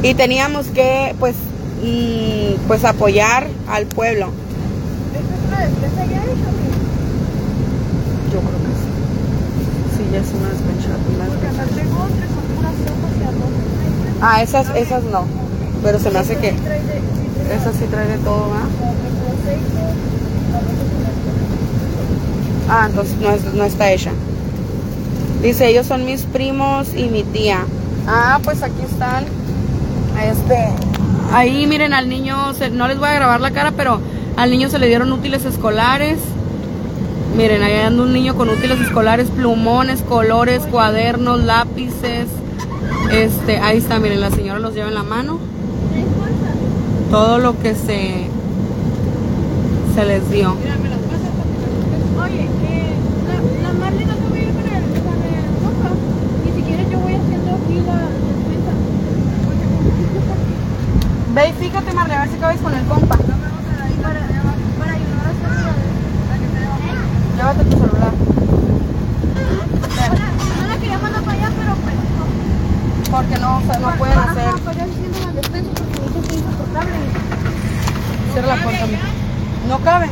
y 0.03 0.13
teníamos 0.13 0.67
que, 0.67 1.15
pues, 1.19 1.35
mm, 1.83 2.67
pues 2.67 2.85
apoyar 2.85 3.47
al 3.67 3.87
pueblo. 3.87 4.27
¿Esta 4.27 5.33
es 5.35 5.41
una 5.47 5.59
despensa 5.65 6.05
ya 6.05 6.23
hecha? 6.23 6.49
Yo 8.31 8.39
creo 8.39 8.59
que 8.61 8.73
sí. 8.77 8.89
Sí, 9.97 10.03
ya 10.13 10.19
es 10.19 10.29
una 10.37 10.49
despensa. 10.49 10.89
una 11.15 11.25
Porque 11.25 11.45
despensa. 11.47 11.63
acá 11.63 11.71
tengo 11.75 11.95
otras, 11.97 12.29
son 12.29 12.45
puras 12.55 12.75
sopas 12.77 13.13
y 13.17 13.23
arroz. 13.23 13.53
Ah, 14.21 14.41
esas, 14.41 14.69
esas 14.75 15.03
no. 15.03 15.25
Pero 15.83 15.99
se 15.99 16.09
me 16.11 16.19
hace 16.19 16.37
que 16.37 16.49
esas 16.49 17.75
sí 17.77 17.85
trae 17.89 18.07
de 18.07 18.17
todo, 18.19 18.51
¿ah? 18.53 18.65
Ah, 22.69 22.87
entonces 22.89 23.15
no, 23.19 23.31
es- 23.31 23.53
no 23.53 23.63
está 23.63 23.91
hecha. 23.91 24.11
Dice, 25.41 25.67
ellos 25.67 25.85
son 25.85 26.05
mis 26.05 26.23
primos 26.23 26.93
y 26.95 27.05
mi 27.09 27.23
tía. 27.23 27.59
Ah, 28.07 28.39
pues 28.43 28.63
aquí 28.63 28.81
están. 28.89 29.25
Este. 30.21 30.69
Ahí 31.31 31.67
miren 31.67 31.93
al 31.93 32.09
niño, 32.09 32.35
no 32.73 32.87
les 32.87 32.97
voy 32.99 33.09
a 33.09 33.13
grabar 33.13 33.39
la 33.39 33.51
cara, 33.51 33.71
pero 33.75 33.99
al 34.35 34.49
niño 34.49 34.69
se 34.69 34.79
le 34.79 34.87
dieron 34.87 35.11
útiles 35.11 35.45
escolares. 35.45 36.17
Miren, 37.37 37.61
ahí 37.61 37.75
anda 37.81 38.01
un 38.03 38.13
niño 38.13 38.35
con 38.35 38.49
útiles 38.49 38.79
escolares, 38.81 39.29
plumones, 39.29 40.01
colores, 40.01 40.63
cuadernos, 40.71 41.43
lápices. 41.43 42.27
Este, 43.11 43.57
ahí 43.59 43.77
está, 43.77 43.99
miren, 43.99 44.21
la 44.21 44.31
señora 44.31 44.59
los 44.59 44.73
lleva 44.73 44.87
en 44.89 44.95
la 44.95 45.03
mano. 45.03 45.39
Todo 47.09 47.39
lo 47.39 47.57
que 47.59 47.73
se 47.75 48.27
se 49.95 50.05
les 50.05 50.29
dio. 50.29 50.51
Oye, 50.51 52.43
eh, 52.43 52.93
la, 53.27 53.67
la 53.67 53.73
Marley 53.79 54.05
no 54.05 54.13
te 54.13 54.27
voy 54.29 54.39
a 54.39 54.43
ir 54.43 54.49
con 54.53 54.65
el, 54.65 54.83
con 55.01 55.17
el 55.23 55.45
compa. 55.63 55.89
Y 56.45 56.47
si 56.55 56.61
quieres 56.61 56.91
yo 56.91 56.99
voy 56.99 57.13
haciendo 57.15 57.51
aquí 57.55 57.75
la 57.87 57.97
despensa. 58.27 58.73
Ve 61.33 61.49
y 61.49 61.53
fíjate, 61.53 61.93
Marle, 61.93 62.13
a 62.13 62.19
ver 62.21 62.29
si 62.29 62.35
cabes 62.37 62.61
con 62.61 62.73
el 62.75 62.85
compa. 62.85 63.15
Para, 63.17 63.29
para 64.03 64.93
ayudar 64.93 65.25
a 65.25 65.29
hacer 65.31 65.49
la 65.49 65.73
Llévate 67.37 67.63
tu 67.65 67.77
celular. 67.77 68.13
No 70.59 70.67
la 70.67 70.75
quería 70.77 70.97
mandar 70.99 71.21
para 71.23 71.37
allá, 71.37 71.51
pero 71.57 71.73
pues 71.75 71.95
no. 71.95 73.11
Porque 73.17 73.37
no, 73.39 73.57
o 73.57 73.61
sea, 73.61 73.79
no 73.79 73.89
pueden 73.97 74.17
Ajá, 74.19 74.31
hacer. 74.31 74.61
para 74.63 74.75
ir 74.85 74.91
haciendo 74.91 75.19
la 75.25 75.31
despensa 75.33 75.69
porque 75.73 75.99
me 75.99 76.07
dice 76.07 76.19
que 76.21 76.35
es 76.35 76.41
insoportable. 76.43 76.93
Cierra 78.33 78.55
la 78.55 78.63
puerta. 78.63 78.85
mija. 78.85 79.07
No 79.67 79.79
cabe. 79.79 80.09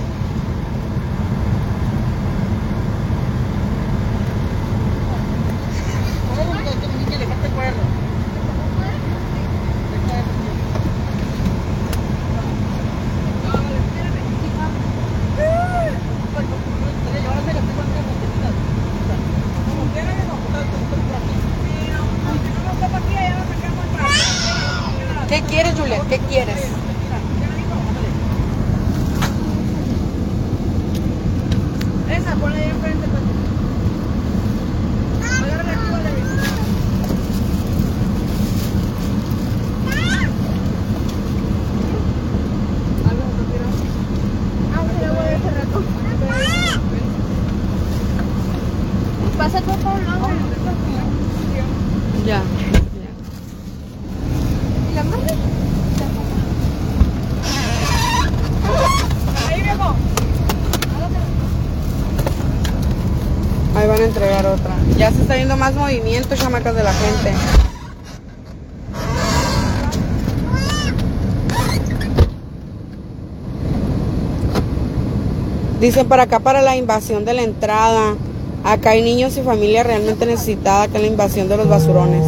¿Qué 25.28 25.42
quieres, 25.42 25.74
Juliet? 25.78 26.02
¿Qué 26.08 26.20
quieres? 26.20 26.60
Esa, 32.10 32.36
ponla 32.36 32.58
ahí 32.58 32.70
enfrente. 32.70 33.08
pues. 33.08 33.24
Agárrala 35.42 35.72
aquí, 35.72 35.86
ponla 35.90 36.10
ahí. 36.10 36.24
Ah, 44.74 44.84
sí, 44.90 45.02
la 45.02 45.12
voy 45.12 45.20
a 45.20 45.30
dejar 45.32 45.54
rato. 45.54 45.84
Pasa 49.38 49.62
todo 49.62 49.76
por 49.78 49.94
un 49.94 50.06
lado. 50.06 50.28
Ya. 52.26 52.42
¿Y 54.92 54.96
la 54.96 55.04
madre? 55.04 55.36
Ahí, 59.48 59.62
viejo. 59.62 59.96
Ahí 63.76 63.88
van 63.88 64.02
a 64.02 64.06
entregar 64.06 64.46
otra. 64.48 64.76
Ya 64.98 65.12
se 65.12 65.22
está 65.22 65.36
viendo 65.36 65.56
más 65.56 65.76
movimiento, 65.76 66.36
chamacas, 66.36 66.76
de 66.76 66.84
la 66.84 66.94
gente. 66.94 67.34
Dicen 75.80 76.08
para 76.08 76.24
acá 76.24 76.40
para 76.40 76.64
la 76.64 76.76
invasión 76.76 77.24
de 77.24 77.34
la 77.36 77.44
entrada. 77.44 78.16
Acá 78.66 78.90
hay 78.90 79.04
niños 79.04 79.38
y 79.38 79.44
familia 79.44 79.84
realmente 79.84 80.26
necesitada 80.26 80.88
que 80.88 80.98
la 80.98 81.06
invasión 81.06 81.48
de 81.48 81.56
los 81.56 81.70
basurones. 81.70 82.24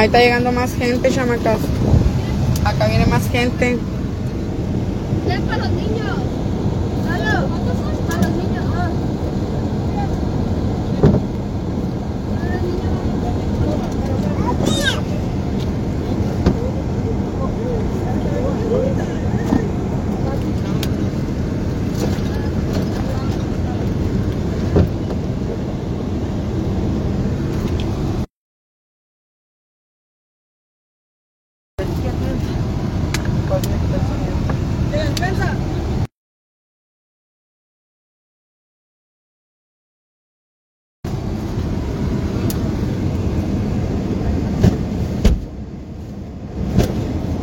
Ahí 0.00 0.06
está 0.06 0.18
llegando 0.18 0.50
más 0.50 0.74
gente, 0.74 1.10
chamacas. 1.10 1.58
Acá 2.64 2.86
viene 2.88 3.04
más 3.04 3.28
gente. 3.28 3.78
Es 5.28 5.40
para 5.42 5.58
los 5.58 5.70
niños. 5.72 6.16
Lalo, 7.04 7.48
para 8.08 8.22
los 8.22 8.30
niños. 8.30 8.64
Ah. 8.74 8.88
Para 12.38 12.54
los 12.54 12.62
niños. 12.62 12.90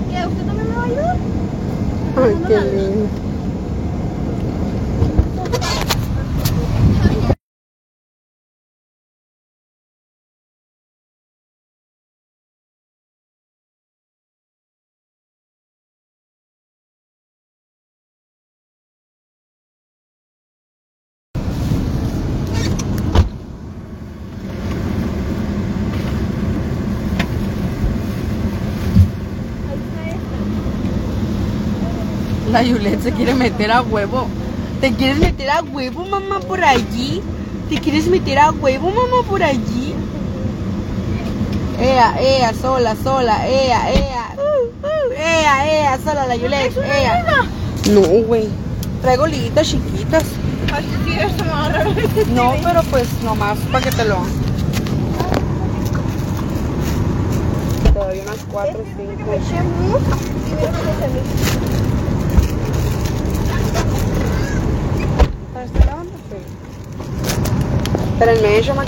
¿Qué? 0.09 0.25
¿Usted 0.25 0.45
también 0.45 0.69
me 0.69 0.75
va 0.75 0.81
a 0.81 0.85
ayudar? 0.85 1.17
Ay, 2.15 2.35
qué 2.47 2.59
lindo. 2.61 3.09
La 32.57 32.63
Yulet 32.63 32.99
se 33.03 33.11
quiere 33.11 33.35
meter 33.35 33.71
a 33.71 33.83
huevo. 33.83 34.25
¿Te 34.81 34.91
quieres 34.91 35.19
meter 35.19 35.47
a 35.47 35.61
huevo, 35.61 36.03
mamá, 36.05 36.39
por 36.39 36.63
allí? 36.63 37.21
¿Te 37.69 37.77
quieres 37.79 38.07
meter 38.07 38.39
a 38.39 38.49
huevo, 38.49 38.89
mamá, 38.89 39.21
por 39.29 39.43
allí? 39.43 39.93
Ea, 41.79 42.19
ea, 42.19 42.51
sola, 42.59 42.95
sola, 43.03 43.47
ea, 43.47 43.91
ea. 43.93 44.35
Uh, 44.37 44.69
uh, 44.87 45.11
Ea, 45.11 45.71
ea, 45.71 45.99
solo 46.03 46.27
la 46.27 46.35
Yulet, 46.35 46.75
ea. 46.77 47.23
No, 47.91 48.01
güey. 48.25 48.49
Traigo 49.03 49.27
liguitas 49.27 49.67
chiquitas. 49.67 50.23
No, 52.33 52.55
pero 52.63 52.81
pues 52.89 53.07
nomás 53.21 53.59
para 53.71 53.85
que 53.85 53.91
te 53.91 54.03
lo. 54.03 54.17
Te 57.83 57.91
doy 57.99 58.19
unas 58.21 58.39
4 58.51 58.79
o 58.79 58.83
5. 58.83 59.27
¿Para 65.57 65.65
este 65.65 65.85
lado 65.85 66.03
no? 66.03 66.11
Sí. 68.17 68.23
Espérenme, 68.23 68.61
yo 68.63 68.73
me 68.73 68.81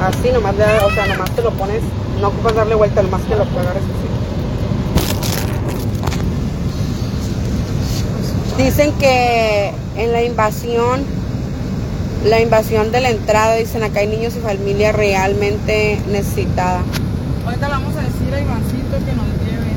Así 0.00 0.32
nomás, 0.32 0.54
o 0.54 0.90
sea, 0.94 1.06
nomás 1.06 1.30
te 1.30 1.42
lo 1.42 1.50
pones, 1.52 1.82
no 2.20 2.28
ocupas 2.28 2.54
darle 2.54 2.74
vuelta, 2.74 3.02
nomás 3.02 3.20
que 3.22 3.36
lo 3.36 3.42
agarres 3.42 3.82
así. 3.82 4.10
Dicen 8.62 8.92
que 8.98 9.72
en 9.96 10.12
la 10.12 10.22
invasión, 10.22 11.04
la 12.24 12.40
invasión 12.40 12.90
de 12.92 13.00
la 13.00 13.10
entrada, 13.10 13.56
dicen 13.56 13.82
acá 13.82 14.00
hay 14.00 14.06
niños 14.06 14.34
y 14.36 14.40
familia 14.40 14.92
realmente 14.92 16.00
necesitada. 16.10 16.82
Ahorita 17.44 17.68
le 17.68 17.72
vamos 17.74 17.94
a 17.96 18.00
decir 18.00 18.34
a 18.34 18.40
Ivancito 18.40 18.96
que 19.04 19.12
nos 19.12 19.26
lleve. 19.44 19.69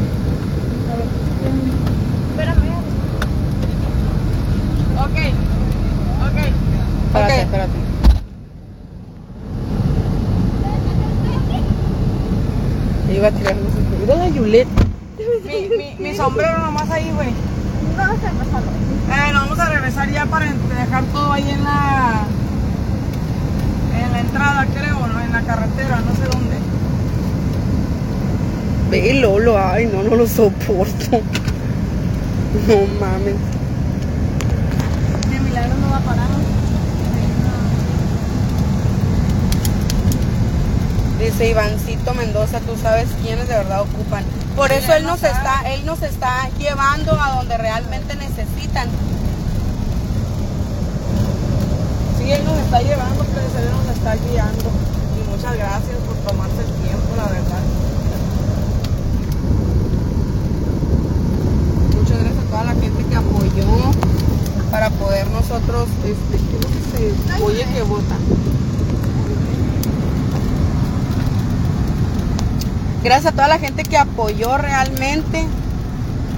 Ok, 5.14 5.20
ok. 6.28 6.38
Espérate, 7.06 7.34
Ok. 7.34 7.40
espérate. 7.44 7.78
Yo 13.08 13.14
iba 13.16 13.28
a 13.28 13.32
tirar 13.32 13.54
qué. 13.56 13.98
Mira 14.02 14.16
la 14.16 14.28
Yulet. 14.30 14.68
Mi, 15.46 15.78
mi, 15.78 15.96
mi 16.00 16.16
sombrero 16.18 16.58
nomás 16.60 16.90
ahí, 16.90 17.12
güey. 17.16 17.30
No 17.98 18.14
sé 18.14 18.30
pasarlo. 18.38 18.72
Eh, 19.12 19.34
nos 19.34 19.44
vamos 19.44 19.60
a 19.60 19.70
regresar 19.70 20.10
ya 20.12 20.26
para 20.26 20.46
dejar 20.46 21.04
todo 21.14 21.32
ahí 21.32 21.50
en 21.50 21.64
la 21.64 22.24
en 24.04 24.12
la 24.12 24.20
entrada, 24.20 24.66
creo, 24.74 25.08
¿no? 25.08 25.20
En 25.22 25.32
la 25.32 25.42
carretera, 25.44 26.02
no 26.02 26.16
sé 26.16 26.24
dónde. 26.32 26.58
Ve 28.90 29.14
Lolo, 29.16 29.58
ay 29.58 29.86
no, 29.94 30.04
no 30.04 30.16
lo 30.16 30.28
soporto. 30.28 31.22
No 32.68 32.76
mames. 33.00 33.34
Va 35.94 35.98
a 35.98 36.02
parar. 36.02 36.28
Dice 41.20 41.50
Ivancito 41.50 42.14
Mendoza, 42.16 42.60
tú 42.60 42.74
sabes 42.82 43.08
quiénes 43.22 43.48
de 43.48 43.56
verdad 43.56 43.82
ocupan. 43.82 44.24
Por 44.56 44.70
Sí, 44.70 44.76
eso 44.76 44.92
él 44.94 44.98
él 45.00 45.04
no 45.04 45.12
nos 45.12 45.20
sabe. 45.22 45.34
está, 45.38 45.74
él 45.74 45.86
nos 45.86 46.02
está 46.02 46.50
llevando 46.58 47.12
a 47.20 47.36
donde 47.36 47.58
realmente 47.58 48.16
necesitan. 48.16 48.88
Sí, 52.18 52.32
él 52.32 52.44
nos 52.44 52.58
está 52.58 52.82
llevando, 52.82 53.24
pero 53.34 53.66
él 53.66 53.72
nos 53.72 53.96
está 53.96 54.16
guiando. 54.16 54.64
Y 55.16 55.30
muchas 55.30 55.56
gracias 55.56 55.98
por 56.08 56.16
tomarse 56.32 56.60
el 56.60 56.72
tiempo, 56.84 57.16
la 57.16 57.24
verdad. 57.26 57.64
Muchas 61.96 62.20
gracias 62.20 62.44
a 62.46 62.50
toda 62.50 62.64
la 62.66 62.72
gente 62.82 63.06
que 63.06 63.16
apoyó 63.16 63.92
para 64.72 64.90
poder 64.90 65.28
nosotros, 65.30 65.88
este, 66.04 66.38
¿qué 66.38 66.58
es 66.58 66.64
lo 66.64 66.70
que 66.70 67.38
se 67.38 67.44
oye 67.44 67.66
que 67.74 67.82
vota? 67.84 68.16
Gracias 73.04 73.34
a 73.34 73.36
toda 73.36 73.50
la 73.50 73.60
gente 73.60 73.84
que 73.84 73.98
apoyó 73.98 74.58
realmente. 74.58 75.46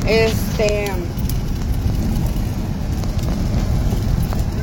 Este. 0.08 0.92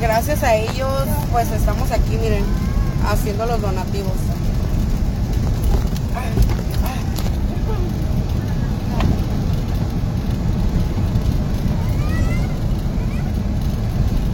Gracias 0.01 0.43
a 0.43 0.57
ellos, 0.57 1.07
pues 1.31 1.49
estamos 1.53 1.93
aquí, 1.93 2.19
miren, 2.21 2.45
haciendo 3.09 3.47
los 3.47 3.61
donativos. 3.61 4.15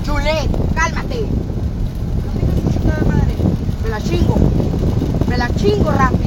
Chulet, 0.05 0.75
cálmate. 0.75 1.27
Me 3.83 3.89
la 3.91 4.01
chingo. 4.01 4.37
Me 5.29 5.37
la 5.37 5.51
chingo. 5.55 5.93
Sí, 5.93 6.18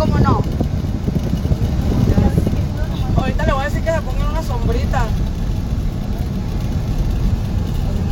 cómo 0.00 0.18
no. 0.18 0.42
Ahorita 3.18 3.44
le 3.44 3.52
voy 3.52 3.60
a 3.60 3.64
decir 3.66 3.82
que 3.82 3.92
se 3.92 4.00
pongan 4.00 4.30
una 4.30 4.42
sombrita. 4.42 5.02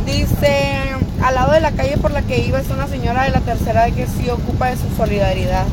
Dice, 0.05 0.95
al 1.23 1.33
lado 1.33 1.51
de 1.51 1.61
la 1.61 1.71
calle 1.71 1.97
por 1.97 2.11
la 2.11 2.21
que 2.21 2.45
iba 2.45 2.59
es 2.59 2.69
una 2.69 2.87
señora 2.87 3.23
de 3.23 3.31
la 3.31 3.39
tercera 3.39 3.89
que 3.89 4.05
sí 4.05 4.29
ocupa 4.29 4.67
de 4.67 4.77
su 4.77 4.87
solidaridad. 4.95 5.65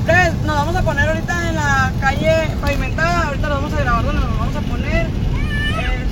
Entonces, 0.00 0.34
nos 0.44 0.56
vamos 0.56 0.76
a 0.76 0.82
poner 0.82 1.08
ahorita 1.08 1.48
en 1.48 1.54
la 1.54 1.92
calle 1.98 2.50
pavimentada. 2.60 3.28
Ahorita 3.28 3.48
lo 3.48 3.54
vamos 3.54 3.72
a 3.72 3.80
grabar 3.80 4.04
donde 4.04 4.20
nos 4.20 4.38
vamos 4.38 4.56
a 4.56 4.60
poner. 4.60 5.06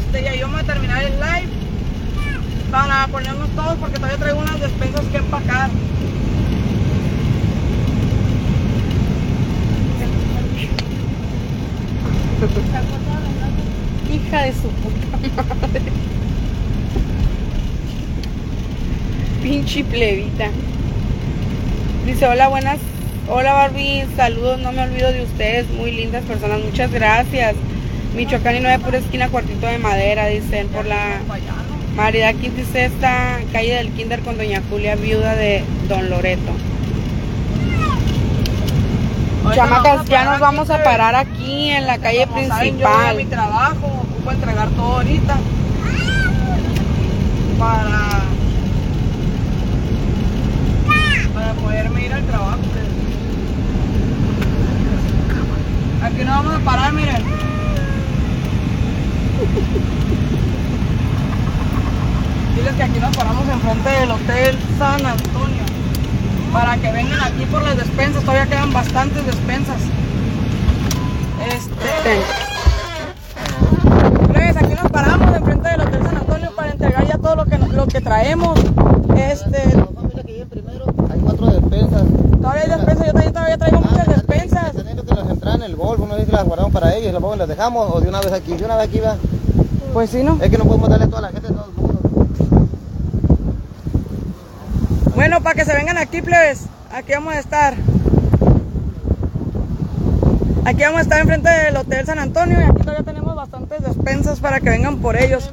Este, 0.06 0.22
y 0.22 0.26
ahí 0.26 0.40
vamos 0.40 0.60
a 0.60 0.64
terminar 0.64 1.02
el 1.02 1.20
live. 1.20 1.52
Para 2.70 3.08
ponernos 3.08 3.50
todos 3.50 3.76
porque 3.76 3.96
todavía 3.96 4.16
traigo 4.16 4.40
unas 4.40 4.58
despensas 4.58 5.04
que 5.04 5.18
empacar. 5.18 5.68
Hija 14.12 14.42
de 14.42 14.52
su 14.52 14.68
puta 14.68 15.18
madre. 15.60 15.82
Pinche 19.42 19.84
plebita. 19.84 20.48
Dice, 22.06 22.26
hola, 22.26 22.48
buenas. 22.48 22.78
Hola 23.28 23.52
Barbie, 23.52 24.06
saludos, 24.16 24.58
no 24.58 24.72
me 24.72 24.82
olvido 24.82 25.12
de 25.12 25.22
ustedes, 25.22 25.70
muy 25.70 25.92
lindas 25.92 26.24
personas, 26.24 26.60
muchas 26.64 26.90
gracias. 26.90 27.54
Michoacán 28.16 28.56
y 28.56 28.60
9 28.60 28.82
pura 28.82 28.98
esquina, 28.98 29.28
cuartito 29.28 29.66
de 29.66 29.78
madera, 29.78 30.26
dicen, 30.26 30.66
por 30.68 30.84
la 30.84 31.20
Marida 31.94 32.32
Quinta 32.32 32.62
y 32.62 32.64
Sexta, 32.64 33.38
calle 33.52 33.74
del 33.74 33.90
Kinder 33.92 34.20
con 34.20 34.36
Doña 34.36 34.62
Julia, 34.68 34.96
viuda 34.96 35.36
de 35.36 35.62
Don 35.88 36.10
Loreto. 36.10 36.69
Chamacas, 39.54 40.04
ya 40.06 40.24
nos 40.24 40.40
vamos 40.40 40.70
a 40.70 40.82
parar 40.82 41.14
aquí 41.14 41.70
en 41.70 41.86
la 41.86 41.98
calle 41.98 42.26
Como 42.26 42.46
saben, 42.48 42.78
yo 42.78 42.88
mi 42.88 43.14
principal. 43.14 43.28
trabajo, 43.28 43.86
ocupo 43.86 44.30
entregar 44.32 44.68
todo 44.70 44.92
ahorita. 44.96 45.36
Para. 47.58 48.00
Para 51.34 51.52
poderme 51.54 52.06
ir 52.06 52.12
al 52.12 52.24
trabajo. 52.24 52.58
Aquí 56.02 56.24
nos 56.24 56.36
vamos 56.36 56.54
a 56.54 56.58
parar, 56.64 56.92
miren. 56.92 57.22
Diles 62.56 62.74
que 62.74 62.82
aquí 62.82 62.98
nos 63.00 63.16
paramos 63.16 63.48
enfrente 63.48 63.88
del 63.88 64.10
Hotel 64.10 64.58
San 64.78 65.06
Antonio. 65.06 65.62
Para 66.52 66.76
que 66.76 66.90
vengan 66.92 67.20
aquí 67.22 67.46
por 67.46 67.62
las 67.62 67.76
despensas. 67.76 68.22
Todavía 68.22 68.46
quedan 68.46 68.72
bastantes 68.72 69.24
despensas. 69.24 69.80
Este. 71.46 71.86
Ten. 72.02 72.50
Pues 74.32 74.56
aquí 74.56 74.74
nos 74.74 74.90
paramos 74.90 75.36
enfrente 75.36 75.68
del 75.68 75.80
Hotel 75.80 76.02
San 76.02 76.16
Antonio 76.16 76.50
para 76.56 76.72
entregar 76.72 77.06
ya 77.06 77.18
todo 77.18 77.36
lo 77.36 77.44
que, 77.44 77.58
lo 77.58 77.86
que 77.86 78.00
traemos. 78.00 78.58
Este, 79.16 79.76
La 79.76 79.86
familia 79.86 80.22
que 80.24 80.32
llegue 80.32 80.46
primero, 80.46 80.86
hay 81.10 81.20
cuatro 81.20 81.46
despensas. 81.46 82.02
todavía 82.40 82.62
hay 82.62 82.68
despensas, 82.70 83.06
yo 83.06 83.12
también 83.12 83.32
todavía 83.32 83.58
traigo 83.58 83.80
muchas 83.80 84.06
despensas. 84.06 84.72
Teniendo 84.72 85.04
que 85.04 85.14
las 85.14 85.30
entran 85.30 85.56
en 85.56 85.62
el 85.62 85.76
golfo, 85.76 86.06
no 86.06 86.16
sé 86.16 86.26
si 86.26 86.32
las 86.32 86.44
guardamos 86.44 86.72
para 86.72 86.94
ellos, 86.94 87.12
las, 87.12 87.48
dejamos 87.48 87.94
o 87.94 88.00
de 88.00 88.08
una 88.08 88.20
vez 88.20 88.32
aquí, 88.32 88.56
de 88.56 88.64
una 88.64 88.76
vez 88.76 88.88
aquí 88.88 89.00
va. 89.00 89.16
Pues 89.92 90.10
sí, 90.10 90.22
¿no? 90.22 90.38
Es 90.40 90.50
que 90.50 90.58
no 90.58 90.64
podemos 90.64 90.88
darle 90.88 91.04
a 91.04 91.08
toda 91.08 91.22
la 91.22 91.28
gente, 91.28 91.48
todo 91.48 91.66
el 91.66 91.72
mundo. 91.72 91.90
Bueno, 95.30 95.44
para 95.44 95.54
que 95.54 95.64
se 95.64 95.72
vengan 95.72 95.96
aquí, 95.96 96.22
plebes, 96.22 96.66
aquí 96.92 97.12
vamos 97.12 97.34
a 97.34 97.38
estar. 97.38 97.74
Aquí 100.64 100.82
vamos 100.82 100.98
a 100.98 101.02
estar 101.02 101.20
enfrente 101.20 101.48
del 101.48 101.76
Hotel 101.76 102.04
San 102.04 102.18
Antonio 102.18 102.58
y 102.58 102.64
aquí 102.64 102.80
todavía 102.80 103.04
tenemos 103.04 103.36
bastantes 103.36 103.80
despensas 103.80 104.40
para 104.40 104.58
que 104.58 104.70
vengan 104.70 104.96
por 104.96 105.16
ellos. 105.16 105.52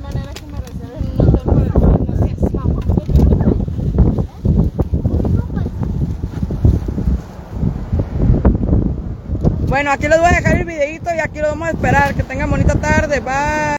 Bueno, 9.68 9.92
aquí 9.92 10.08
les 10.08 10.18
voy 10.18 10.30
a 10.30 10.38
dejar 10.38 10.58
el 10.58 10.66
videito 10.66 11.14
y 11.14 11.20
aquí 11.20 11.38
los 11.38 11.52
vamos 11.52 11.68
a 11.68 11.72
esperar. 11.74 12.16
Que 12.16 12.24
tengan 12.24 12.50
bonita 12.50 12.74
tarde. 12.74 13.20
Bye. 13.20 13.68